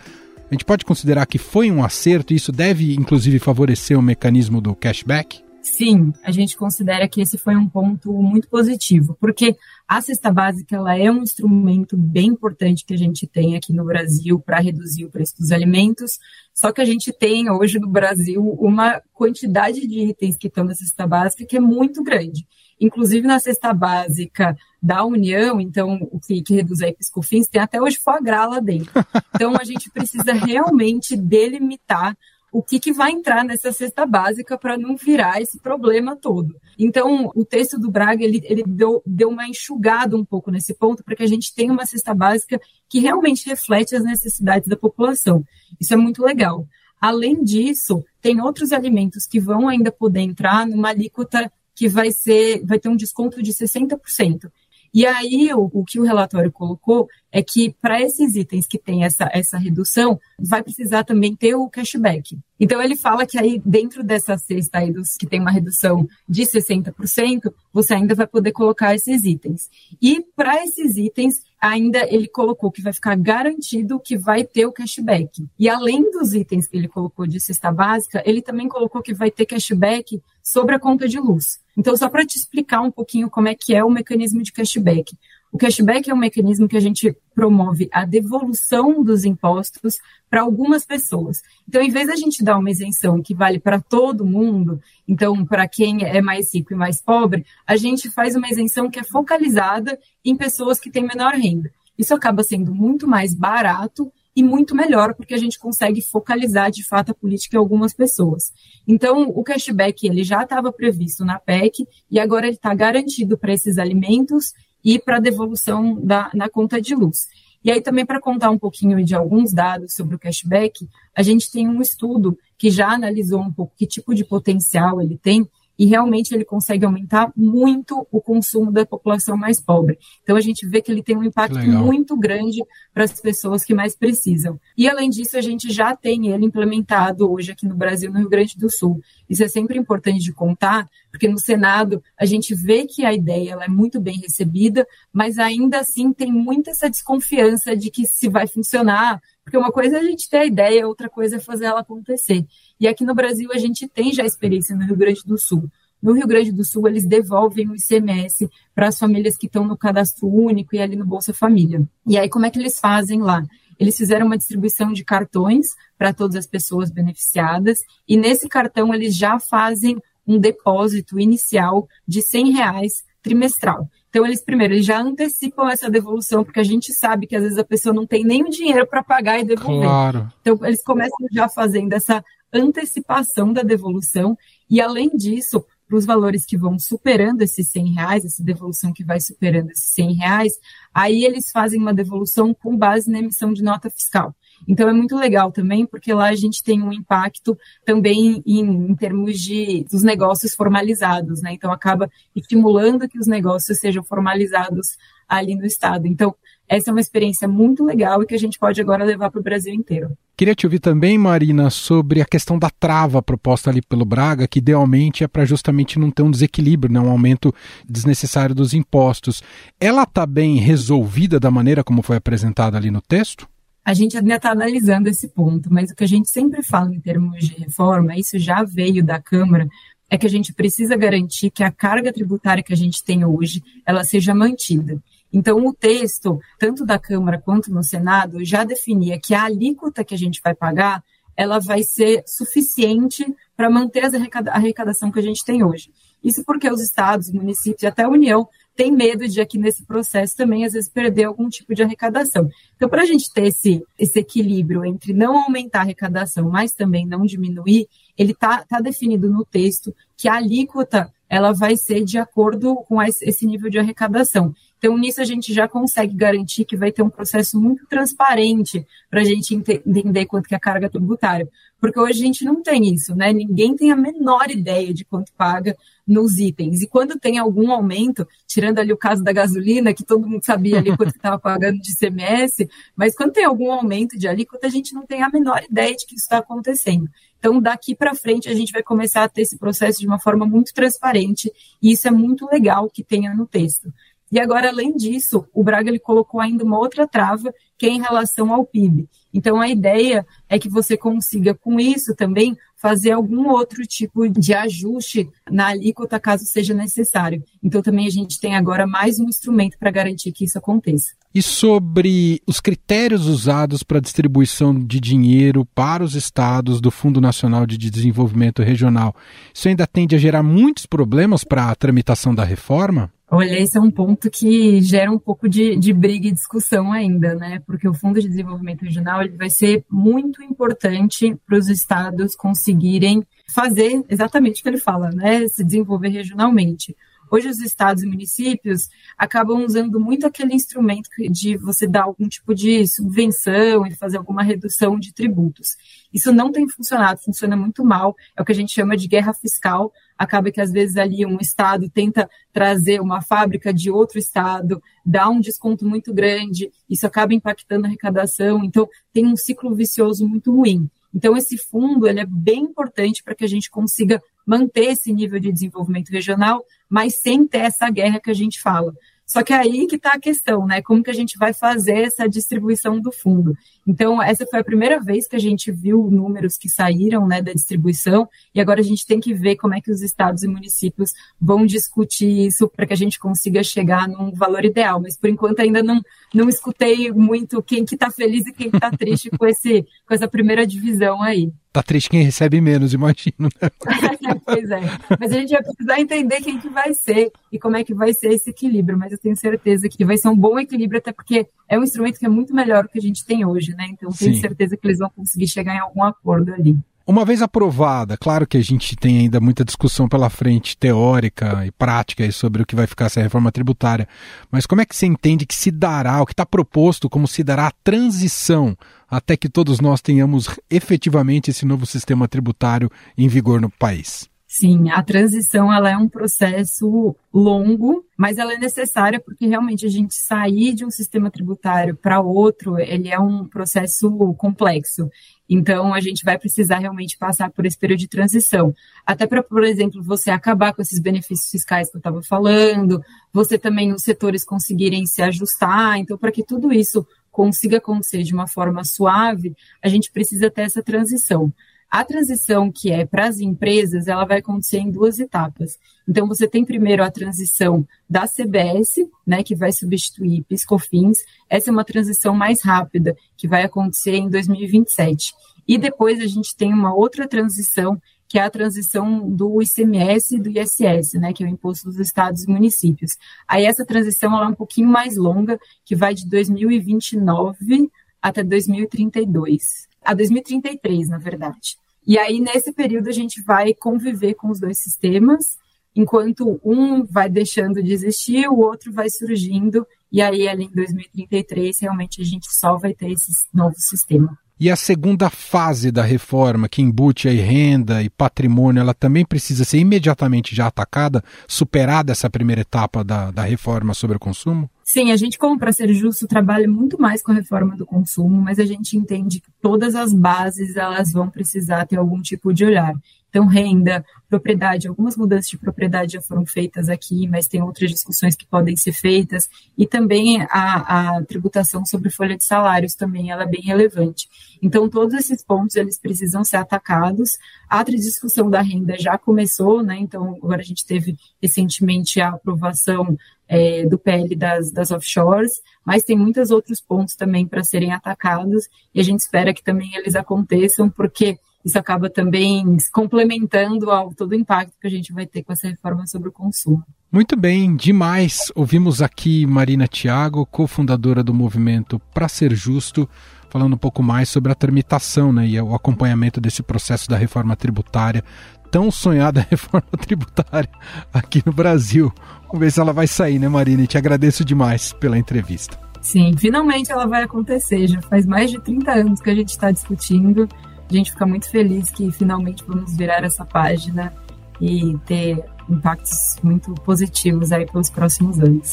a 0.49 0.55
gente 0.55 0.65
pode 0.65 0.85
considerar 0.85 1.27
que 1.27 1.37
foi 1.37 1.73
um 1.73 1.83
acerto 1.83 2.33
e 2.33 2.37
isso 2.37 2.53
deve, 2.53 2.95
inclusive, 2.95 3.41
favorecer 3.41 3.99
o 3.99 4.03
mecanismo 4.03 4.61
do 4.61 4.77
cashback? 4.77 5.43
Sim, 5.61 6.13
a 6.23 6.31
gente 6.31 6.57
considera 6.57 7.09
que 7.09 7.21
esse 7.21 7.37
foi 7.37 7.57
um 7.57 7.69
ponto 7.69 8.13
muito 8.13 8.49
positivo, 8.49 9.17
porque 9.21 9.57
a 9.89 10.03
cesta 10.03 10.31
básica 10.31 10.77
ela 10.77 10.95
é 10.99 11.11
um 11.11 11.23
instrumento 11.23 11.97
bem 11.97 12.27
importante 12.27 12.85
que 12.85 12.93
a 12.93 12.97
gente 12.99 13.27
tem 13.27 13.57
aqui 13.57 13.73
no 13.73 13.87
Brasil 13.87 14.39
para 14.39 14.61
reduzir 14.61 15.07
o 15.07 15.11
preço 15.11 15.39
dos 15.39 15.51
alimentos. 15.51 16.19
Só 16.53 16.71
que 16.71 16.83
a 16.83 16.85
gente 16.85 17.11
tem 17.11 17.51
hoje 17.51 17.79
no 17.79 17.89
Brasil 17.89 18.43
uma 18.61 19.01
quantidade 19.15 19.87
de 19.87 20.11
itens 20.11 20.37
que 20.37 20.49
estão 20.49 20.65
na 20.65 20.75
cesta 20.75 21.07
básica 21.07 21.47
que 21.47 21.57
é 21.57 21.61
muito 21.61 22.05
grande. 22.05 22.47
Inclusive 22.79 23.27
na 23.27 23.41
cesta 23.41 23.73
básica 23.73 24.55
da 24.81 25.03
União, 25.05 25.59
então 25.59 25.99
o 26.13 26.21
que, 26.21 26.43
que 26.43 26.55
reduz 26.55 26.83
a 26.83 26.93
piscofins, 26.93 27.49
tem 27.49 27.63
até 27.63 27.81
hoje 27.81 27.99
foie 27.99 28.21
gras 28.21 28.51
lá 28.51 28.61
dentro. 28.61 28.93
Então 29.35 29.57
a 29.59 29.65
gente 29.65 29.91
precisa 29.91 30.35
realmente 30.35 31.17
delimitar 31.17 32.15
o 32.59 32.63
que, 32.63 32.81
que 32.81 32.93
vai 32.93 33.13
entrar 33.13 33.45
nessa 33.45 33.71
cesta 33.71 34.05
básica 34.05 34.59
para 34.59 34.77
não 34.77 34.97
virar 34.97 35.41
esse 35.41 35.61
problema 35.61 36.17
todo. 36.17 36.57
Então, 36.77 37.31
o 37.33 37.45
texto 37.45 37.79
do 37.79 37.89
Braga, 37.89 38.25
ele, 38.25 38.43
ele 38.43 38.65
deu, 38.67 39.01
deu 39.07 39.29
uma 39.29 39.47
enxugada 39.47 40.17
um 40.17 40.25
pouco 40.25 40.51
nesse 40.51 40.75
ponto, 40.75 41.05
para 41.05 41.15
que 41.15 41.23
a 41.23 41.27
gente 41.29 41.55
tenha 41.55 41.73
uma 41.73 41.87
cesta 41.87 42.13
básica 42.13 42.61
que 42.89 42.99
realmente 42.99 43.49
reflete 43.49 43.95
as 43.95 44.03
necessidades 44.03 44.67
da 44.67 44.77
população. 44.77 45.45
Isso 45.81 45.95
é 45.95 45.97
muito 45.97 46.21
legal. 46.21 46.67
Além 47.01 47.45
disso, 47.45 48.05
tem 48.21 48.41
outros 48.41 48.73
alimentos 48.73 49.25
que 49.25 49.39
vão 49.39 49.69
ainda 49.69 49.93
poder 49.93 50.23
entrar 50.23 50.67
numa 50.67 50.89
alíquota 50.89 51.53
que 51.77 51.89
vai 51.89 52.11
ser, 52.11 52.67
vai 52.67 52.81
ter 52.81 52.89
um 52.89 52.97
desconto 52.97 53.41
de 53.41 53.53
60%. 53.53 54.51
E 54.93 55.07
aí, 55.07 55.53
o, 55.55 55.71
o 55.73 55.85
que 55.85 56.01
o 56.01 56.05
relatório 56.05 56.51
colocou 56.51 57.09
é 57.31 57.43
que 57.43 57.75
para 57.81 58.01
esses 58.01 58.35
itens 58.35 58.67
que 58.67 58.79
têm 58.79 59.05
essa, 59.05 59.29
essa 59.33 59.59
redução, 59.59 60.19
vai 60.41 60.63
precisar 60.63 61.05
também 61.05 61.37
ter 61.37 61.55
o 61.55 61.69
cashback. 61.69 62.39
Então, 62.59 62.83
ele 62.83 62.97
fala 62.97 63.27
que 63.27 63.39
aí, 63.39 63.61
dentro 63.65 64.03
dessa 64.03 64.37
cesta 64.37 64.79
aí 64.79 64.93
dos 64.93 65.17
que 65.17 65.27
tem 65.27 65.41
uma 65.41 65.51
redução 65.51 66.07
de 66.29 66.43
60%, 66.43 67.53
você 67.73 67.95
ainda 67.95 68.15
vai 68.15 68.27
poder 68.27 68.53
colocar 68.53 68.95
esses 68.95 69.25
itens. 69.25 69.69
E 70.01 70.25
para 70.35 70.63
esses 70.65 70.97
itens, 70.97 71.37
ainda 71.61 72.07
ele 72.13 72.29
colocou 72.29 72.71
que 72.71 72.83
vai 72.83 72.93
ficar 72.93 73.17
garantido 73.17 74.01
que 74.01 74.17
vai 74.17 74.45
ter 74.45 74.67
o 74.67 74.73
cashback. 74.73 75.47
E 75.59 75.69
além 75.69 76.11
dos 76.11 76.35
itens 76.35 76.67
que 76.67 76.77
ele 76.77 76.89
colocou 76.89 77.27
de 77.27 77.41
cesta 77.41 77.73
básica, 77.73 78.23
ele 78.25 78.41
também 78.41 78.69
colocou 78.69 79.03
que 79.03 79.15
vai 79.15 79.31
ter 79.31 79.47
cashback 79.47 80.23
sobre 80.43 80.75
a 80.75 80.79
conta 80.79 81.09
de 81.09 81.19
luz. 81.19 81.61
Então, 81.77 81.97
só 81.97 82.09
para 82.09 82.25
te 82.25 82.37
explicar 82.37 82.81
um 82.81 82.91
pouquinho 82.91 83.29
como 83.31 83.49
é 83.49 83.55
que 83.55 83.75
é 83.75 83.85
o 83.85 83.91
mecanismo 83.91 84.43
de 84.43 84.53
cashback. 84.53 85.17
O 85.51 85.57
cashback 85.57 86.11
é 86.11 86.15
um 86.15 86.19
mecanismo 86.19 86.69
que 86.69 86.77
a 86.77 86.81
gente 86.81 87.17
promove 87.35 87.89
a 87.91 88.05
devolução 88.05 89.03
dos 89.03 89.25
impostos 89.25 89.97
para 90.29 90.43
algumas 90.43 90.85
pessoas. 90.85 91.43
Então, 91.67 91.81
em 91.81 91.91
vez 91.91 92.07
da 92.07 92.17
gente 92.17 92.45
dar 92.45 92.59
uma 92.59 92.71
isenção 92.71 93.23
que 93.23 93.35
vale 93.35 93.59
para 93.59 93.81
todo 93.81 94.27
mundo, 94.27 94.81
então, 95.07 95.45
para 95.47 95.67
quem 95.67 96.05
é 96.05 96.21
mais 96.21 96.55
rico 96.55 96.75
e 96.75 96.77
mais 96.77 97.01
pobre, 97.01 97.47
a 97.67 97.77
gente 97.77 98.11
faz 98.11 98.37
uma 98.37 98.49
isenção 98.49 98.91
que 98.91 98.99
é 98.99 99.05
focalizada 99.05 99.99
em 100.23 100.37
pessoas 100.37 100.79
que 100.79 100.91
têm 100.91 101.07
menor 101.07 101.33
renda. 101.35 101.71
Isso 101.97 102.15
acaba 102.15 102.45
sendo 102.45 102.75
muito 102.75 103.09
mais 103.09 103.35
barato 103.35 104.13
e 104.37 104.43
muito 104.43 104.73
melhor, 104.73 105.15
porque 105.15 105.35
a 105.35 105.39
gente 105.39 105.59
consegue 105.59 106.01
focalizar 106.01 106.71
de 106.71 106.85
fato 106.85 107.11
a 107.11 107.15
política 107.15 107.57
em 107.57 107.59
algumas 107.59 107.93
pessoas. 107.93 108.53
Então, 108.87 109.31
o 109.31 109.43
cashback 109.43 110.07
ele 110.07 110.23
já 110.23 110.45
estava 110.45 110.71
previsto 110.73 111.25
na 111.25 111.41
PEC 111.41 111.89
e 112.09 112.21
agora 112.21 112.47
ele 112.47 112.55
está 112.55 112.73
garantido 112.73 113.37
para 113.37 113.53
esses 113.53 113.79
alimentos 113.79 114.53
e 114.89 114.99
para 114.99 115.21
devolução 115.21 116.01
da, 116.01 116.31
na 116.33 116.49
conta 116.49 116.81
de 116.81 116.95
luz. 116.95 117.29
E 117.63 117.71
aí, 117.71 117.83
também, 117.83 118.07
para 118.07 118.19
contar 118.19 118.49
um 118.49 118.59
pouquinho 118.59 119.05
de 119.05 119.15
alguns 119.15 119.53
dados 119.53 119.93
sobre 119.93 120.17
o 120.17 120.19
cashback, 120.19 120.89
a 121.15 121.23
gente 121.23 121.51
tem 121.51 121.69
um 121.69 121.83
estudo 121.83 122.39
que 122.57 122.71
já 122.71 122.89
analisou 122.89 123.43
um 123.43 123.53
pouco 123.53 123.75
que 123.77 123.87
tipo 123.87 124.15
de 124.15 124.25
potencial 124.25 124.99
ele 125.03 125.19
tem, 125.19 125.47
e 125.79 125.87
realmente 125.87 126.35
ele 126.35 126.45
consegue 126.45 126.85
aumentar 126.85 127.33
muito 127.37 128.07
o 128.11 128.21
consumo 128.21 128.73
da 128.73 128.85
população 128.85 129.37
mais 129.37 129.61
pobre. 129.61 129.99
Então 130.23 130.37
a 130.37 130.41
gente 130.41 130.67
vê 130.67 130.83
que 130.83 130.91
ele 130.91 131.03
tem 131.03 131.17
um 131.17 131.23
impacto 131.23 131.55
Legal. 131.55 131.85
muito 131.85 132.17
grande 132.17 132.65
para 132.93 133.05
as 133.05 133.21
pessoas 133.21 133.63
que 133.63 133.73
mais 133.73 133.95
precisam. 133.95 134.59
E 134.77 134.89
além 134.89 135.09
disso, 135.09 135.37
a 135.37 135.41
gente 135.41 135.73
já 135.73 135.95
tem 135.95 136.29
ele 136.29 136.47
implementado 136.47 137.31
hoje 137.31 137.53
aqui 137.53 137.67
no 137.67 137.77
Brasil, 137.77 138.11
no 138.11 138.19
Rio 138.19 138.29
Grande 138.29 138.59
do 138.59 138.69
Sul. 138.71 139.01
Isso 139.31 139.45
é 139.45 139.49
sempre 139.49 139.79
importante 139.79 140.19
de 140.19 140.33
contar, 140.33 140.89
porque 141.11 141.29
no 141.29 141.39
Senado 141.39 142.03
a 142.19 142.25
gente 142.25 142.55
vê 142.55 142.85
que 142.85 143.05
a 143.05 143.13
ideia 143.13 143.53
ela 143.53 143.65
é 143.65 143.69
muito 143.69 144.01
bem 144.01 144.19
recebida, 144.19 144.87
mas 145.13 145.39
ainda 145.39 145.79
assim 145.79 146.13
tem 146.13 146.33
muita 146.33 146.71
essa 146.71 146.91
desconfiança 146.91 147.77
de 147.77 147.91
que 147.91 148.05
se 148.05 148.29
vai 148.29 148.47
funcionar, 148.47 149.21
porque 149.49 149.57
uma 149.57 149.73
coisa 149.73 149.97
é 149.97 150.01
a 150.01 150.05
gente 150.05 150.29
ter 150.29 150.37
a 150.37 150.45
ideia, 150.45 150.87
outra 150.87 151.09
coisa 151.09 151.37
é 151.37 151.41
fazer 151.41 151.65
ela 151.65 151.81
acontecer. 151.81 152.45
E 152.79 152.87
aqui 152.87 153.03
no 153.03 153.15
Brasil 153.15 153.51
a 153.51 153.57
gente 153.57 153.89
tem 153.89 154.13
já 154.13 154.23
experiência 154.23 154.77
no 154.77 154.85
Rio 154.85 154.95
Grande 154.95 155.23
do 155.25 155.39
Sul. 155.39 155.71
No 156.03 156.13
Rio 156.13 156.27
Grande 156.27 156.53
do 156.53 156.63
Sul, 156.67 156.87
eles 156.87 157.07
devolvem 157.07 157.67
o 157.67 157.75
ICMS 157.75 158.47
para 158.75 158.89
as 158.89 158.99
famílias 158.99 159.39
que 159.39 159.47
estão 159.47 159.65
no 159.65 159.75
cadastro 159.75 160.29
único 160.29 160.77
e 160.77 160.81
ali 160.81 160.97
no 160.97 161.07
Bolsa 161.07 161.33
Família. 161.33 161.83
E 162.07 162.19
aí, 162.19 162.29
como 162.29 162.45
é 162.45 162.51
que 162.51 162.59
eles 162.59 162.79
fazem 162.79 163.23
lá? 163.23 163.43
Eles 163.81 163.97
fizeram 163.97 164.27
uma 164.27 164.37
distribuição 164.37 164.93
de 164.93 165.03
cartões 165.03 165.69
para 165.97 166.13
todas 166.13 166.37
as 166.37 166.47
pessoas 166.47 166.91
beneficiadas, 166.91 167.81
e 168.07 168.19
nesse 168.19 168.51
cartão 168.51 168.95
eles 168.95 169.17
já 169.17 169.41
fazem 169.41 169.97
um 170.27 170.39
depósito 170.39 171.19
inicial 171.19 171.89
de 172.07 172.21
100 172.21 172.53
reais 172.53 173.03
trimestral. 173.23 173.89
Então, 174.09 174.25
eles 174.25 174.43
primeiro 174.43 174.75
eles 174.75 174.87
já 174.87 175.01
antecipam 175.01 175.69
essa 175.69 175.91
devolução, 175.91 176.43
porque 176.43 176.61
a 176.61 176.65
gente 176.65 176.93
sabe 176.93 177.27
que 177.27 177.37
às 177.37 177.43
vezes 177.43 177.59
a 177.59 177.65
pessoa 177.65 177.95
não 177.95 178.07
tem 178.07 178.25
nem 178.25 178.43
o 178.43 178.51
dinheiro 178.51 178.87
para 178.87 179.03
pagar 179.03 179.39
e 179.39 179.45
devolver. 179.45 179.89
Claro. 179.89 180.33
Então, 180.41 180.59
eles 180.63 180.83
começam 180.83 181.27
já 181.31 181.49
fazendo 181.49 181.93
essa 181.93 182.25
antecipação 182.53 183.53
da 183.53 183.63
devolução, 183.63 184.37
e 184.71 184.81
além 184.81 185.11
disso, 185.11 185.65
para 185.87 185.97
os 185.97 186.05
valores 186.05 186.45
que 186.45 186.57
vão 186.57 186.79
superando 186.79 187.43
esses 187.43 187.69
100 187.71 187.93
reais, 187.95 188.25
essa 188.25 188.45
devolução 188.45 188.93
que 188.93 189.03
vai 189.03 189.21
superando 189.21 189.71
esses 189.71 189.91
100 189.95 190.13
reais, 190.15 190.53
aí 190.93 191.25
eles 191.25 191.51
fazem 191.51 191.81
uma 191.81 191.95
devolução 191.95 192.53
com 192.53 192.77
base 192.77 193.11
na 193.11 193.19
emissão 193.19 193.53
de 193.53 193.63
nota 193.63 193.89
fiscal. 193.89 194.35
Então 194.67 194.89
é 194.89 194.93
muito 194.93 195.17
legal 195.17 195.53
também, 195.53 195.87
porque 195.87 196.13
lá 196.13 196.29
a 196.29 196.35
gente 196.35 196.63
tem 196.63 196.83
um 196.83 196.93
impacto 196.93 197.57
também 197.85 198.43
em, 198.47 198.61
em 198.61 198.95
termos 198.95 199.39
de 199.39 199.85
dos 199.91 200.03
negócios 200.03 200.55
formalizados, 200.55 201.41
né? 201.43 201.53
Então 201.53 201.71
acaba 201.71 202.11
estimulando 202.35 203.09
que 203.09 203.19
os 203.19 203.27
negócios 203.27 203.79
sejam 203.79 204.03
formalizados 204.03 204.97
ali 205.29 205.55
no 205.55 205.67
estado. 205.67 206.07
Então 206.07 206.35
essa 206.69 206.91
é 206.91 206.93
uma 206.93 207.01
experiência 207.01 207.49
muito 207.49 207.83
legal 207.83 208.23
e 208.23 208.27
que 208.27 208.35
a 208.35 208.39
gente 208.39 208.59
pode 208.59 208.81
agora 208.81 209.05
levar 209.05 209.31
para 209.31 209.41
o 209.41 209.43
Brasil 209.43 209.73
inteiro. 209.73 210.17
Queria 210.37 210.55
te 210.55 210.67
ouvir 210.67 210.79
também, 210.79 211.19
Marina, 211.19 211.71
sobre 211.71 212.21
a 212.21 212.27
questão 212.27 212.59
da 212.59 212.71
trava 212.71 213.23
proposta 213.23 213.71
ali 213.71 213.81
pelo 213.83 214.05
Braga, 214.05 214.47
que 214.47 214.61
idealmente 214.61 215.25
é 215.25 215.29
para 215.29 215.45
justamente 215.45 215.99
não 215.99 216.11
ter 216.11 216.23
um 216.23 216.31
desequilíbrio, 216.31 216.93
né, 216.93 217.01
um 217.01 217.11
aumento 217.11 217.53
desnecessário 217.89 218.55
dos 218.55 218.73
impostos. 218.73 219.43
Ela 219.81 220.05
está 220.05 220.25
bem 220.27 220.59
resolvida 220.59 221.41
da 221.41 221.51
maneira 221.51 221.83
como 221.83 222.03
foi 222.03 222.17
apresentada 222.17 222.77
ali 222.77 222.91
no 222.91 223.01
texto? 223.01 223.49
A 223.89 223.95
gente 223.95 224.19
ainda 224.19 224.35
está 224.35 224.51
analisando 224.51 225.09
esse 225.09 225.29
ponto, 225.29 225.73
mas 225.73 225.91
o 225.91 225.97
que 225.97 226.05
a 226.05 226.07
gente 226.07 226.29
sempre 226.29 226.63
fala 226.63 226.95
em 226.95 227.01
termos 227.01 227.43
de 227.43 227.55
reforma, 227.55 228.19
isso 228.19 228.39
já 228.39 228.63
veio 228.63 229.03
da 229.03 229.19
Câmara, 229.19 229.67
é 230.11 230.19
que 230.19 230.27
a 230.27 230.29
gente 230.29 230.53
precisa 230.53 230.95
garantir 230.95 231.49
que 231.51 231.65
a 231.65 231.73
carga 231.73 232.13
tributária 232.13 232.63
que 232.63 232.75
a 232.75 232.77
gente 232.77 233.03
tem 233.03 233.25
hoje, 233.25 233.63
ela 233.87 234.05
seja 234.05 234.35
mantida. 234.35 235.03
Então, 235.33 235.67
o 235.67 235.73
texto, 235.73 236.39
tanto 236.59 236.85
da 236.85 236.99
Câmara 236.99 237.41
quanto 237.43 237.73
no 237.73 237.83
Senado, 237.83 238.45
já 238.45 238.63
definia 238.63 239.19
que 239.19 239.33
a 239.33 239.45
alíquota 239.45 240.05
que 240.05 240.15
a 240.15 240.19
gente 240.19 240.39
vai 240.45 240.55
pagar, 240.55 241.03
ela 241.35 241.59
vai 241.59 241.83
ser 241.83 242.23
suficiente 242.27 243.25
para 243.57 243.71
manter 243.71 244.05
a 244.05 244.11
arrecadação 244.53 245.11
que 245.11 245.19
a 245.19 245.23
gente 245.23 245.43
tem 245.43 245.65
hoje. 245.65 245.91
Isso 246.23 246.45
porque 246.45 246.71
os 246.71 246.83
estados, 246.83 247.33
municípios 247.33 247.85
e 247.85 247.87
até 247.87 248.03
a 248.03 248.09
União 248.11 248.47
tem 248.79 248.93
medo 248.93 249.27
de 249.27 249.41
aqui 249.41 249.59
nesse 249.59 249.85
processo 249.85 250.37
também, 250.37 250.65
às 250.65 250.73
vezes, 250.73 250.89
perder 250.89 251.25
algum 251.25 251.49
tipo 251.49 251.75
de 251.75 251.83
arrecadação. 251.83 252.49
Então, 252.77 252.89
para 252.89 253.03
a 253.03 253.05
gente 253.05 253.29
ter 253.33 253.49
esse, 253.49 253.83
esse 253.99 254.21
equilíbrio 254.21 254.85
entre 254.85 255.13
não 255.13 255.37
aumentar 255.37 255.81
a 255.81 255.83
arrecadação, 255.83 256.49
mas 256.49 256.71
também 256.71 257.05
não 257.05 257.27
diminuir, 257.27 257.89
ele 258.17 258.31
está 258.31 258.65
tá 258.65 258.81
definido 258.81 259.29
no 259.29 259.45
texto 259.45 259.93
que 260.17 260.29
a 260.29 260.35
alíquota 260.35 261.13
ela 261.29 261.53
vai 261.53 261.77
ser 261.77 262.05
de 262.05 262.19
acordo 262.19 262.77
com 262.77 263.03
esse 263.03 263.45
nível 263.45 263.69
de 263.69 263.81
arrecadação. 263.81 264.55
Então, 264.79 264.97
nisso 264.97 265.21
a 265.21 265.25
gente 265.25 265.53
já 265.53 265.67
consegue 265.67 266.15
garantir 266.15 266.65
que 266.65 266.77
vai 266.77 266.93
ter 266.93 267.03
um 267.03 267.11
processo 267.11 267.61
muito 267.61 267.85
transparente 267.87 268.87
para 269.11 269.23
a 269.23 269.25
gente 269.25 269.57
entender 269.57 270.25
quanto 270.27 270.49
que 270.49 270.55
é 270.55 270.57
a 270.57 270.61
carga 270.61 270.89
tributária. 270.89 271.49
Porque 271.81 271.99
hoje 271.99 272.21
a 272.21 272.27
gente 272.27 272.45
não 272.45 272.63
tem 272.63 272.93
isso, 272.93 273.15
né? 273.15 273.33
Ninguém 273.33 273.77
tem 273.77 273.93
a 273.93 273.97
menor 273.97 274.51
ideia 274.51 274.93
de 274.93 275.05
quanto 275.05 275.33
paga 275.33 275.77
nos 276.07 276.39
itens. 276.39 276.83
E 276.83 276.89
quando 276.89 277.19
tem 277.19 277.39
algum 277.39 277.71
aumento, 277.71 278.27
tirando 278.47 278.79
ali 278.79 278.93
o 278.93 278.97
caso 278.97 279.23
da 279.23 279.33
gasolina, 279.33 279.95
que 279.95 280.03
todo 280.03 280.27
mundo 280.27 280.45
sabia 280.45 280.79
ali 280.79 280.97
quanto 280.97 281.15
estava 281.15 281.39
pagando 281.39 281.79
de 281.79 281.97
CMS, 281.97 282.67
mas 282.97 283.15
quando 283.15 283.33
tem 283.33 283.45
algum 283.45 283.71
aumento 283.71 284.19
de 284.19 284.27
alíquota, 284.27 284.67
a 284.67 284.71
gente 284.71 284.93
não 284.93 285.07
tem 285.07 285.23
a 285.23 285.31
menor 285.31 285.63
ideia 285.71 285.95
de 285.95 286.07
que 286.07 286.15
isso 286.15 286.25
está 286.25 286.39
acontecendo. 286.39 287.09
Então, 287.39 287.61
daqui 287.61 287.95
para 287.95 288.15
frente, 288.15 288.49
a 288.49 288.55
gente 288.55 288.73
vai 288.73 288.83
começar 288.83 289.23
a 289.23 289.29
ter 289.29 289.43
esse 289.43 289.57
processo 289.57 290.01
de 290.01 290.07
uma 290.07 290.19
forma 290.19 290.45
muito 290.45 290.75
transparente, 290.75 291.53
e 291.81 291.93
isso 291.93 292.09
é 292.09 292.11
muito 292.11 292.47
legal 292.47 292.91
que 292.91 293.05
tenha 293.05 293.33
no 293.35 293.47
texto. 293.47 293.93
E 294.31 294.39
agora, 294.39 294.69
além 294.69 294.97
disso, 294.97 295.47
o 295.55 295.65
Braga 295.65 295.89
ele 295.89 295.99
colocou 295.99 296.41
ainda 296.41 296.65
uma 296.65 296.79
outra 296.79 297.07
trava, 297.07 297.55
que 297.79 297.87
é 297.87 297.91
em 297.91 298.01
relação 298.01 298.53
ao 298.53 298.65
PIB. 298.65 299.09
Então, 299.33 299.61
a 299.61 299.69
ideia 299.69 300.27
é 300.49 300.59
que 300.59 300.69
você 300.69 300.97
consiga, 300.97 301.55
com 301.55 301.79
isso 301.79 302.15
também, 302.15 302.57
fazer 302.77 303.11
algum 303.11 303.49
outro 303.49 303.83
tipo 303.85 304.29
de 304.29 304.55
ajuste 304.55 305.29
na 305.51 305.69
alíquota, 305.69 306.19
caso 306.21 306.45
seja 306.45 306.73
necessário. 306.73 307.43
Então, 307.63 307.83
também 307.83 308.07
a 308.07 308.11
gente 308.11 308.41
tem 308.41 308.57
agora 308.57 308.87
mais 308.87 309.19
um 309.19 309.29
instrumento 309.29 309.77
para 309.79 309.91
garantir 309.91 310.33
que 310.33 310.45
isso 310.45 310.59
aconteça. 310.59 311.13
E 311.35 311.43
sobre 311.43 312.41
os 312.47 312.59
critérios 312.59 313.27
usados 313.27 313.83
para 313.83 314.01
distribuição 314.01 314.75
de 314.75 314.99
dinheiro 314.99 315.65
para 315.75 316.03
os 316.03 316.15
estados 316.15 316.81
do 316.81 316.91
Fundo 316.91 317.21
Nacional 317.21 317.67
de 317.67 317.77
Desenvolvimento 317.77 318.63
Regional, 318.63 319.15
isso 319.53 319.69
ainda 319.69 319.87
tende 319.87 320.15
a 320.15 320.19
gerar 320.19 320.43
muitos 320.43 320.87
problemas 320.87 321.45
para 321.45 321.71
a 321.71 321.75
tramitação 321.75 322.35
da 322.35 322.45
reforma? 322.45 323.13
Olha, 323.31 323.61
esse 323.61 323.77
é 323.77 323.81
um 323.81 323.91
ponto 323.91 324.31
que 324.31 324.81
gera 324.81 325.11
um 325.11 325.19
pouco 325.19 325.49
de, 325.49 325.77
de, 325.77 325.93
briga 325.93 326.29
e 326.29 326.33
discussão 326.33 326.91
ainda, 326.91 327.35
né? 327.35 327.61
Porque 327.67 327.87
o 327.87 327.93
Fundo 327.93 328.21
de 328.21 328.29
Desenvolvimento 328.29 328.83
Regional 328.83 329.21
ele 329.23 329.37
vai 329.37 329.51
ser 329.51 329.85
muito 329.91 330.43
importante 330.43 331.37
para 331.47 331.59
os 331.59 331.69
estados 331.69 332.35
conseguirem 332.35 333.23
fazer 333.53 334.03
exatamente 334.09 334.61
o 334.61 334.63
que 334.63 334.69
ele 334.69 334.79
fala, 334.79 335.11
né? 335.11 335.47
Se 335.49 335.63
desenvolver 335.63 336.09
regionalmente. 336.09 336.97
Hoje 337.31 337.49
os 337.49 337.61
estados 337.61 338.03
e 338.03 338.07
municípios 338.07 338.89
acabam 339.17 339.65
usando 339.65 340.01
muito 340.01 340.27
aquele 340.27 340.55
instrumento 340.55 341.09
de 341.31 341.57
você 341.59 341.87
dar 341.87 342.05
algum 342.05 342.27
tipo 342.27 342.55
de 342.55 342.87
subvenção 342.87 343.87
e 343.87 343.95
fazer 343.95 344.17
alguma 344.17 344.43
redução 344.43 344.99
de 344.99 345.13
tributos. 345.13 345.77
Isso 346.13 346.33
não 346.33 346.51
tem 346.51 346.69
funcionado, 346.69 347.21
funciona 347.21 347.57
muito 347.57 347.85
mal, 347.85 348.17
é 348.37 348.41
o 348.41 348.45
que 348.45 348.53
a 348.53 348.55
gente 348.55 348.73
chama 348.73 348.97
de 348.97 349.07
guerra 349.07 349.35
fiscal. 349.35 349.93
Acaba 350.17 350.51
que 350.51 350.61
às 350.61 350.73
vezes 350.73 350.97
ali 350.97 351.25
um 351.27 351.39
estado 351.39 351.89
tenta 351.91 352.29
trazer 352.53 353.01
uma 353.01 353.21
fábrica 353.21 353.73
de 353.73 353.91
outro 353.91 354.19
estado, 354.19 354.83
dá 355.05 355.29
um 355.29 355.41
desconto 355.41 355.87
muito 355.87 356.13
grande, 356.15 356.73
isso 356.89 357.07
acaba 357.07 357.35
impactando 357.35 357.85
a 357.85 357.89
arrecadação, 357.89 358.65
então 358.65 358.89
tem 359.13 359.27
um 359.27 359.37
ciclo 359.37 359.75
vicioso 359.75 360.27
muito 360.27 360.51
ruim. 360.51 360.91
Então, 361.15 361.37
esse 361.37 361.57
fundo 361.57 362.07
ele 362.07 362.21
é 362.21 362.27
bem 362.27 362.61
importante 362.65 363.23
para 363.23 363.35
que 363.35 363.45
a 363.45 363.49
gente 363.49 363.71
consiga 363.71 364.23
manter 364.47 364.93
esse 364.93 365.13
nível 365.13 365.39
de 365.41 365.53
desenvolvimento 365.53 366.11
regional, 366.11 366.65
mas 366.89 367.21
sem 367.21 367.47
ter 367.47 367.59
essa 367.59 367.91
guerra 367.91 368.21
que 368.21 368.31
a 368.31 368.35
gente 368.35 368.61
fala. 368.61 368.95
Só 369.27 369.43
que 369.43 369.53
é 369.53 369.57
aí 369.57 369.87
que 369.87 369.97
está 369.97 370.13
a 370.13 370.21
questão, 370.21 370.67
né? 370.67 370.81
Como 370.81 371.03
que 371.03 371.11
a 371.11 371.15
gente 371.15 371.37
vai 371.37 371.53
fazer 371.53 371.99
essa 371.99 372.27
distribuição 372.27 372.99
do 372.99 373.13
fundo? 373.13 373.55
Então, 373.89 374.23
essa 374.23 374.45
foi 374.45 374.61
a 374.61 374.65
primeira 374.65 375.01
vez 375.01 375.27
que 375.27 375.35
a 375.35 375.39
gente 375.39 375.73
viu 375.73 376.11
números 376.11 376.59
que 376.59 376.69
saíram 376.69 377.27
né, 377.27 377.41
da 377.41 377.55
distribuição, 377.55 378.29
e 378.55 378.61
agora 378.61 378.81
a 378.81 378.85
gente 378.85 379.07
tem 379.07 379.19
que 379.19 379.33
ver 379.33 379.57
como 379.57 379.75
é 379.75 379.81
que 379.81 379.91
os 379.91 380.03
estados 380.03 380.43
e 380.43 380.47
municípios 380.47 381.13
vão 381.41 381.65
discutir 381.65 382.47
isso 382.47 382.69
para 382.69 382.87
que 382.87 382.93
a 382.93 382.97
gente 382.97 383.19
consiga 383.19 383.63
chegar 383.63 384.07
num 384.07 384.31
valor 384.31 384.63
ideal. 384.63 385.01
Mas 385.01 385.17
por 385.17 385.31
enquanto 385.31 385.61
ainda 385.61 385.83
não, 385.83 386.03
não 386.35 386.51
escutei 386.51 387.11
muito 387.11 387.63
quem 387.63 387.87
que 387.87 387.95
está 387.95 388.11
feliz 388.11 388.47
e 388.47 388.53
quem 388.53 388.67
está 388.67 388.91
triste 388.91 389.31
com, 389.31 389.47
esse, 389.47 389.87
com 390.07 390.13
essa 390.13 390.29
primeira 390.29 390.67
divisão 390.67 391.23
aí. 391.23 391.51
Tá 391.73 391.83
triste 391.83 392.11
quem 392.11 392.23
recebe 392.23 392.61
menos, 392.61 392.93
imagino. 392.93 393.49
Né? 393.61 393.71
pois 394.45 394.71
é. 394.71 394.81
Mas 395.21 395.33
a 395.33 395.39
gente 395.39 395.53
vai 395.53 395.63
precisar 395.63 396.01
entender 396.01 396.41
quem 396.41 396.59
que 396.59 396.69
vai 396.69 396.93
ser 396.93 397.31
e 397.53 397.59
como 397.59 397.77
é 397.77 397.85
que 397.85 397.95
vai 397.95 398.13
ser 398.13 398.33
esse 398.33 398.51
equilíbrio. 398.51 398.99
Mas 398.99 399.13
eu 399.13 399.19
tenho 399.19 399.37
certeza 399.37 399.89
que 399.89 400.05
vai 400.05 400.17
ser 400.17 400.29
um 400.29 400.37
bom 400.37 400.59
equilíbrio, 400.59 400.99
até 400.99 401.13
porque 401.13 401.47
é 401.69 401.79
um 401.79 401.85
instrumento 401.85 402.19
que 402.19 402.27
é 402.27 402.29
muito 402.29 402.55
melhor 402.55 402.85
do 402.85 402.89
que 402.89 402.99
a 402.99 403.03
gente 403.03 403.25
tem 403.25 403.45
hoje, 403.45 403.75
né? 403.79 403.87
Então 403.93 404.11
tenho 404.11 404.35
Sim. 404.35 404.41
certeza 404.41 404.77
que 404.77 404.85
eles 404.87 404.99
vão 404.99 405.09
conseguir 405.09 405.47
chegar 405.47 405.77
em 405.77 405.79
algum 405.79 406.03
acordo 406.03 406.53
ali. 406.53 406.77
Uma 407.07 407.25
vez 407.25 407.41
aprovada, 407.41 408.19
claro 408.19 408.47
que 408.47 408.59
a 408.59 408.63
gente 408.63 408.95
tem 408.95 409.21
ainda 409.21 409.41
muita 409.41 409.65
discussão 409.65 410.07
pela 410.07 410.29
frente, 410.29 410.77
teórica 410.77 411.65
e 411.65 411.71
prática 411.71 412.31
sobre 412.31 412.61
o 412.61 412.67
que 412.67 412.77
vai 412.77 412.87
ficar 412.87 413.07
essa 413.07 413.23
reforma 413.23 413.51
tributária, 413.51 414.07
mas 414.51 414.67
como 414.67 414.83
é 414.83 414.85
que 414.85 414.95
você 414.95 415.07
entende 415.07 415.47
que 415.47 415.55
se 415.55 415.71
dará, 415.71 416.21
o 416.21 416.27
que 416.27 416.35
está 416.35 416.45
proposto, 416.45 417.09
como 417.09 417.27
se 417.27 417.43
dará 417.43 417.69
a 417.69 417.73
transição 417.83 418.77
até 419.09 419.39
que 419.39 419.49
todos 419.49 419.81
nós 419.81 420.03
tenhamos 420.03 420.51
efetivamente 420.69 421.51
esse 421.51 421.65
novo 421.65 421.87
sistema 421.87 422.29
tributário 422.29 422.91
em 423.17 423.27
vigor 423.27 423.59
no 423.59 423.71
país? 423.71 424.29
Sim, 424.59 424.91
a 424.91 425.01
transição 425.05 425.73
ela 425.73 425.89
é 425.89 425.97
um 425.97 426.09
processo 426.09 427.15
longo, 427.33 428.05
mas 428.17 428.39
ela 428.39 428.55
é 428.55 428.59
necessária 428.59 429.21
porque 429.21 429.47
realmente 429.47 429.87
a 429.87 429.89
gente 429.89 430.13
sair 430.15 430.75
de 430.75 430.85
um 430.85 430.91
sistema 430.91 431.31
tributário 431.31 431.95
para 431.95 432.21
outro, 432.21 432.77
ele 432.77 433.09
é 433.09 433.21
um 433.21 433.47
processo 433.47 434.11
complexo. 434.35 435.09
Então, 435.49 435.95
a 435.95 436.01
gente 436.01 436.25
vai 436.25 436.37
precisar 436.37 436.79
realmente 436.79 437.17
passar 437.17 437.53
por 437.53 437.67
esse 437.67 437.79
período 437.79 438.01
de 438.01 438.09
transição. 438.09 438.75
Até 439.07 439.29
para, 439.29 439.45
por 439.45 439.63
exemplo, 439.63 440.03
você 440.03 440.29
acabar 440.29 440.75
com 440.75 440.83
esses 440.83 440.99
benefícios 440.99 441.53
fiscais 441.53 441.89
que 441.89 441.97
eu 441.97 442.01
estava 442.01 442.21
falando, 442.21 443.01
você 443.33 443.57
também, 443.57 443.93
os 443.93 444.03
setores 444.03 444.45
conseguirem 444.45 445.07
se 445.07 445.23
ajustar. 445.23 445.99
Então, 446.01 446.19
para 446.19 446.33
que 446.33 446.43
tudo 446.43 446.73
isso 446.73 447.07
consiga 447.31 447.79
acontecer 447.79 448.25
de 448.25 448.35
uma 448.35 448.49
forma 448.49 448.83
suave, 448.83 449.55
a 449.81 449.89
gente 449.89 450.11
precisa 450.11 450.51
ter 450.51 450.63
essa 450.63 450.83
transição. 450.83 451.53
A 451.91 452.05
transição 452.05 452.71
que 452.71 452.91
é 452.91 453.07
para 453.07 453.27
as 453.27 453.41
empresas, 453.41 454.09
ela 454.09 454.27
vai 454.27 454.39
acontecer 454.41 454.77
em 454.77 454.91
duas 454.91 455.19
etapas. 455.19 455.79
Então, 456.07 456.29
você 456.29 456.47
tem 456.47 456.63
primeiro 456.63 457.03
a 457.03 457.11
transição 457.11 457.87
da 458.09 458.27
CBS, 458.27 459.09
né, 459.27 459.43
que 459.43 459.55
vai 459.55 459.73
substituir 459.73 460.45
Piscofins. 460.45 461.19
Essa 461.49 461.71
é 461.71 461.73
uma 461.73 461.85
transição 461.85 462.35
mais 462.35 462.63
rápida, 462.63 463.17
que 463.39 463.49
vai 463.49 463.63
acontecer 463.63 464.17
em 464.17 464.29
2027. 464.29 465.33
E 465.67 465.79
depois 465.79 466.21
a 466.21 466.27
gente 466.27 466.55
tem 466.55 466.75
uma 466.75 466.95
outra 466.95 467.27
transição, 467.27 467.99
que 468.29 468.39
é 468.39 468.43
a 468.43 468.51
transição 468.51 469.27
do 469.31 469.63
ICMS 469.63 470.37
e 470.37 470.41
do 470.41 470.51
ISS, 470.51 471.15
né, 471.15 471.33
que 471.33 471.43
é 471.43 471.47
o 471.47 471.51
Imposto 471.51 471.89
dos 471.89 471.99
Estados 471.99 472.45
e 472.45 472.51
Municípios. 472.51 473.13
Aí 473.47 473.65
essa 473.65 473.87
transição 473.87 474.35
ela 474.37 474.45
é 474.45 474.49
um 474.49 474.55
pouquinho 474.55 474.89
mais 474.89 475.17
longa, 475.17 475.59
que 475.87 475.97
vai 475.97 476.13
de 476.13 476.29
2029 476.29 477.91
até 478.21 478.43
2032 478.43 479.88
a 480.09 480.15
2033, 480.15 481.11
na 481.11 481.19
verdade. 481.19 481.77
E 482.07 482.19
aí, 482.19 482.41
nesse 482.41 482.73
período, 482.73 483.11
a 483.11 483.13
gente 483.13 483.43
vai 483.43 483.75
conviver 483.75 484.33
com 484.33 484.49
os 484.49 484.59
dois 484.59 484.79
sistemas, 484.79 485.59
enquanto 485.95 486.59
um 486.65 487.05
vai 487.05 487.29
deixando 487.29 487.83
de 487.83 487.93
existir, 487.93 488.49
o 488.49 488.59
outro 488.59 488.91
vai 488.91 489.11
surgindo, 489.11 489.87
e 490.11 490.23
aí, 490.23 490.49
ali 490.49 490.65
em 490.65 490.73
2033, 490.75 491.81
realmente 491.83 492.23
a 492.23 492.25
gente 492.25 492.49
só 492.51 492.79
vai 492.79 492.95
ter 492.95 493.13
esse 493.13 493.33
novo 493.53 493.75
sistema. 493.77 494.39
E 494.59 494.71
a 494.71 494.77
segunda 494.77 495.29
fase 495.29 495.93
da 495.93 496.03
reforma, 496.03 496.71
que 496.71 496.81
embute 496.81 497.29
aí 497.29 497.37
renda 497.37 498.03
e 498.03 498.09
patrimônio, 498.09 498.81
ela 498.81 498.95
também 498.95 499.27
precisa 499.27 499.63
ser 499.63 499.79
imediatamente 499.79 500.57
já 500.57 500.69
atacada, 500.69 501.23
superada 501.47 502.13
essa 502.13 502.31
primeira 502.31 502.63
etapa 502.63 503.05
da, 503.05 503.31
da 503.31 503.43
reforma 503.43 503.93
sobre 503.93 504.17
o 504.17 504.21
consumo? 504.21 504.71
Sim, 504.91 505.13
a 505.13 505.17
gente, 505.17 505.37
como 505.37 505.59
para 505.59 505.71
ser 505.71 505.93
justo, 505.93 506.27
trabalha 506.27 506.67
muito 506.67 506.99
mais 506.99 507.23
com 507.23 507.31
a 507.31 507.35
reforma 507.35 507.77
do 507.77 507.85
consumo, 507.85 508.41
mas 508.41 508.59
a 508.59 508.65
gente 508.65 508.97
entende 508.97 509.39
que 509.39 509.51
todas 509.61 509.95
as 509.95 510.15
bases 510.15 510.77
elas 510.77 511.13
vão 511.13 511.29
precisar 511.29 511.85
ter 511.85 511.99
algum 511.99 512.23
tipo 512.23 512.55
de 512.55 512.65
olhar. 512.65 512.95
Então, 513.29 513.45
renda, 513.45 514.03
propriedade, 514.31 514.89
algumas 514.89 515.15
mudanças 515.15 515.51
de 515.51 515.59
propriedade 515.59 516.15
já 516.15 516.23
foram 516.23 516.47
feitas 516.47 516.89
aqui, 516.89 517.29
mas 517.29 517.47
tem 517.47 517.63
outras 517.63 517.91
discussões 517.91 518.35
que 518.35 518.47
podem 518.47 518.79
ser 518.79 518.93
feitas, 518.93 519.47
e 519.77 519.87
também 519.87 520.41
a, 520.51 521.19
a 521.19 521.23
tributação 521.23 521.85
sobre 521.85 522.09
folha 522.09 522.35
de 522.35 522.45
salários 522.45 522.95
também 522.95 523.31
ela 523.31 523.43
é 523.43 523.47
bem 523.47 523.61
relevante. 523.61 524.27
Então, 524.63 524.89
todos 524.89 525.13
esses 525.13 525.45
pontos 525.45 525.77
eles 525.77 525.99
precisam 525.99 526.43
ser 526.43 526.57
atacados. 526.57 527.37
A 527.69 527.83
discussão 527.83 528.49
da 528.49 528.63
renda 528.63 528.97
já 528.99 529.19
começou, 529.19 529.83
né? 529.83 529.99
Então, 529.99 530.37
agora 530.43 530.63
a 530.63 530.65
gente 530.65 530.87
teve 530.87 531.15
recentemente 531.43 532.23
a 532.23 532.31
aprovação 532.31 533.19
é, 533.49 533.87
do 533.87 533.99
PL 533.99 534.37
das, 534.37 534.71
das 534.71 534.91
offshores, 534.91 535.53
mas 535.85 536.05
tem 536.05 536.17
muitos 536.17 536.51
outros 536.51 536.81
pontos 536.81 537.15
também 537.15 537.47
para 537.47 537.65
serem 537.65 537.93
atacados, 537.93 538.69
e 538.95 539.01
a 539.01 539.05
gente 539.05 539.21
espera 539.21 539.55
que 539.55 539.63
também 539.63 539.91
eles 539.95 540.15
aconteçam, 540.15 540.91
porque 540.91 541.39
isso 541.65 541.79
acaba 541.79 542.09
também 542.09 542.77
complementando 542.93 543.91
ao 543.91 544.15
todo 544.15 544.33
o 544.33 544.35
impacto 544.35 544.75
que 544.81 544.87
a 544.87 544.91
gente 544.91 545.13
vai 545.13 545.27
ter 545.27 545.43
com 545.43 545.53
essa 545.53 545.69
reforma 545.69 546.07
sobre 546.07 546.29
o 546.29 546.33
consumo. 546.33 546.85
Muito 547.11 547.37
bem, 547.37 547.75
demais. 547.75 548.53
Ouvimos 548.55 549.01
aqui 549.01 549.47
Marina 549.47 549.89
Tiago, 549.89 550.47
cofundadora 550.47 551.23
do 551.23 551.33
movimento 551.33 551.99
Para 552.13 552.29
Ser 552.29 552.55
Justo, 552.55 553.09
falando 553.49 553.75
um 553.75 553.79
pouco 553.79 554.03
mais 554.03 554.29
sobre 554.29 554.53
a 554.53 554.55
tramitação 554.55 555.33
né, 555.33 555.47
e 555.47 555.61
o 555.61 555.75
acompanhamento 555.75 556.41
desse 556.41 556.63
processo 556.63 557.09
da 557.09 557.17
reforma 557.17 557.57
tributária, 557.57 558.23
tão 558.71 558.91
sonhada 558.91 559.47
reforma 559.51 559.89
tributária 559.99 560.71
aqui 561.13 561.43
no 561.45 561.53
Brasil. 561.53 562.13
Vamos 562.47 562.61
ver 562.61 562.73
se 562.73 562.81
ela 562.81 562.93
vai 562.93 563.07
sair, 563.07 563.39
né, 563.39 563.49
Marina? 563.49 563.83
E 563.83 563.87
te 563.87 563.99
agradeço 563.99 564.45
demais 564.45 564.93
pela 564.93 565.19
entrevista. 565.19 565.79
Sim, 566.01 566.35
finalmente 566.37 566.93
ela 566.93 567.07
vai 567.07 567.25
acontecer. 567.25 567.87
Já 567.87 568.01
faz 568.03 568.25
mais 568.25 568.51
de 568.51 568.61
30 568.61 568.93
anos 568.93 569.21
que 569.21 569.31
a 569.31 569.35
gente 569.35 569.51
está 569.51 569.71
discutindo 569.71 570.49
a 570.91 570.95
gente 570.95 571.11
fica 571.11 571.27
muito 571.27 571.51
feliz 571.51 571.91
que 571.91 572.11
finalmente 572.11 572.65
vamos 572.67 572.97
virar 572.97 573.23
essa 573.23 573.45
página 573.45 574.13
e 574.61 574.97
ter 575.07 575.45
impactos 575.69 576.37
muito 576.43 576.73
positivos 576.77 577.53
aí 577.53 577.67
pelos 577.67 577.91
próximos 577.91 578.41
anos. 578.41 578.73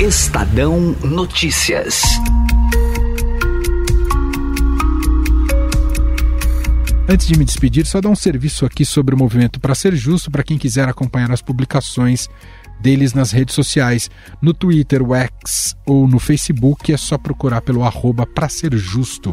Estadão 0.00 0.96
Notícias. 1.04 2.02
Antes 7.06 7.26
de 7.26 7.38
me 7.38 7.44
despedir, 7.44 7.84
só 7.84 8.00
dar 8.00 8.08
um 8.08 8.16
serviço 8.16 8.64
aqui 8.64 8.82
sobre 8.82 9.14
o 9.14 9.18
movimento 9.18 9.60
para 9.60 9.74
ser 9.74 9.94
justo 9.94 10.30
para 10.30 10.42
quem 10.42 10.56
quiser 10.56 10.88
acompanhar 10.88 11.30
as 11.30 11.42
publicações 11.42 12.30
deles 12.80 13.12
nas 13.12 13.30
redes 13.30 13.54
sociais, 13.54 14.10
no 14.40 14.54
Twitter, 14.54 15.02
o 15.02 15.14
X 15.14 15.76
ou 15.86 16.08
no 16.08 16.18
Facebook, 16.18 16.92
é 16.92 16.96
só 16.96 17.18
procurar 17.18 17.60
pelo 17.60 17.84
arroba 17.84 18.26
para 18.26 18.48
ser 18.48 18.74
justo. 18.74 19.32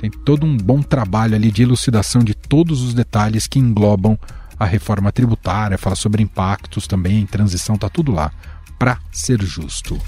Tem 0.00 0.10
todo 0.10 0.44
um 0.44 0.56
bom 0.56 0.82
trabalho 0.82 1.36
ali 1.36 1.52
de 1.52 1.62
elucidação 1.62 2.22
de 2.22 2.34
todos 2.34 2.82
os 2.82 2.92
detalhes 2.92 3.46
que 3.46 3.60
englobam 3.60 4.18
a 4.58 4.64
reforma 4.64 5.12
tributária, 5.12 5.78
fala 5.78 5.96
sobre 5.96 6.22
impactos 6.22 6.88
também, 6.88 7.26
transição, 7.26 7.78
tá 7.78 7.88
tudo 7.88 8.10
lá, 8.10 8.32
para 8.76 8.98
ser 9.12 9.40
justo. 9.40 10.00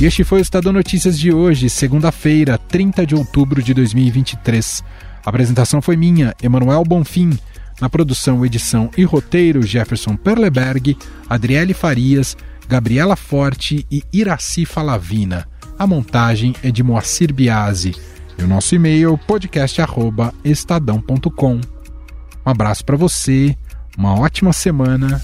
E 0.00 0.06
este 0.06 0.24
foi 0.24 0.40
o 0.40 0.42
Estadão 0.42 0.72
Notícias 0.72 1.18
de 1.18 1.32
hoje, 1.32 1.70
segunda-feira, 1.70 2.58
30 2.58 3.06
de 3.06 3.14
outubro 3.14 3.62
de 3.62 3.72
2023. 3.72 4.82
A 5.24 5.30
apresentação 5.30 5.80
foi 5.80 5.96
minha, 5.96 6.34
Emanuel 6.42 6.82
Bonfim. 6.84 7.38
Na 7.80 7.88
produção, 7.88 8.44
edição 8.44 8.90
e 8.96 9.04
roteiro, 9.04 9.62
Jefferson 9.62 10.16
Perleberg, 10.16 10.96
Adriele 11.28 11.74
Farias 11.74 12.36
Gabriela 12.68 13.16
Forte 13.16 13.86
e 13.90 14.04
Iraci 14.12 14.64
Falavina. 14.64 15.48
A 15.78 15.86
montagem 15.86 16.54
é 16.62 16.70
de 16.70 16.82
Moacir 16.82 17.32
Biasi. 17.32 17.94
E 18.38 18.42
o 18.42 18.48
nosso 18.48 18.74
e-mail 18.74 19.16
podcast@estadão.com. 19.18 21.56
Um 21.56 22.50
abraço 22.50 22.84
para 22.84 22.96
você, 22.96 23.56
uma 23.96 24.18
ótima 24.18 24.52
semana 24.52 25.22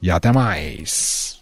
e 0.00 0.10
até 0.10 0.32
mais. 0.32 1.41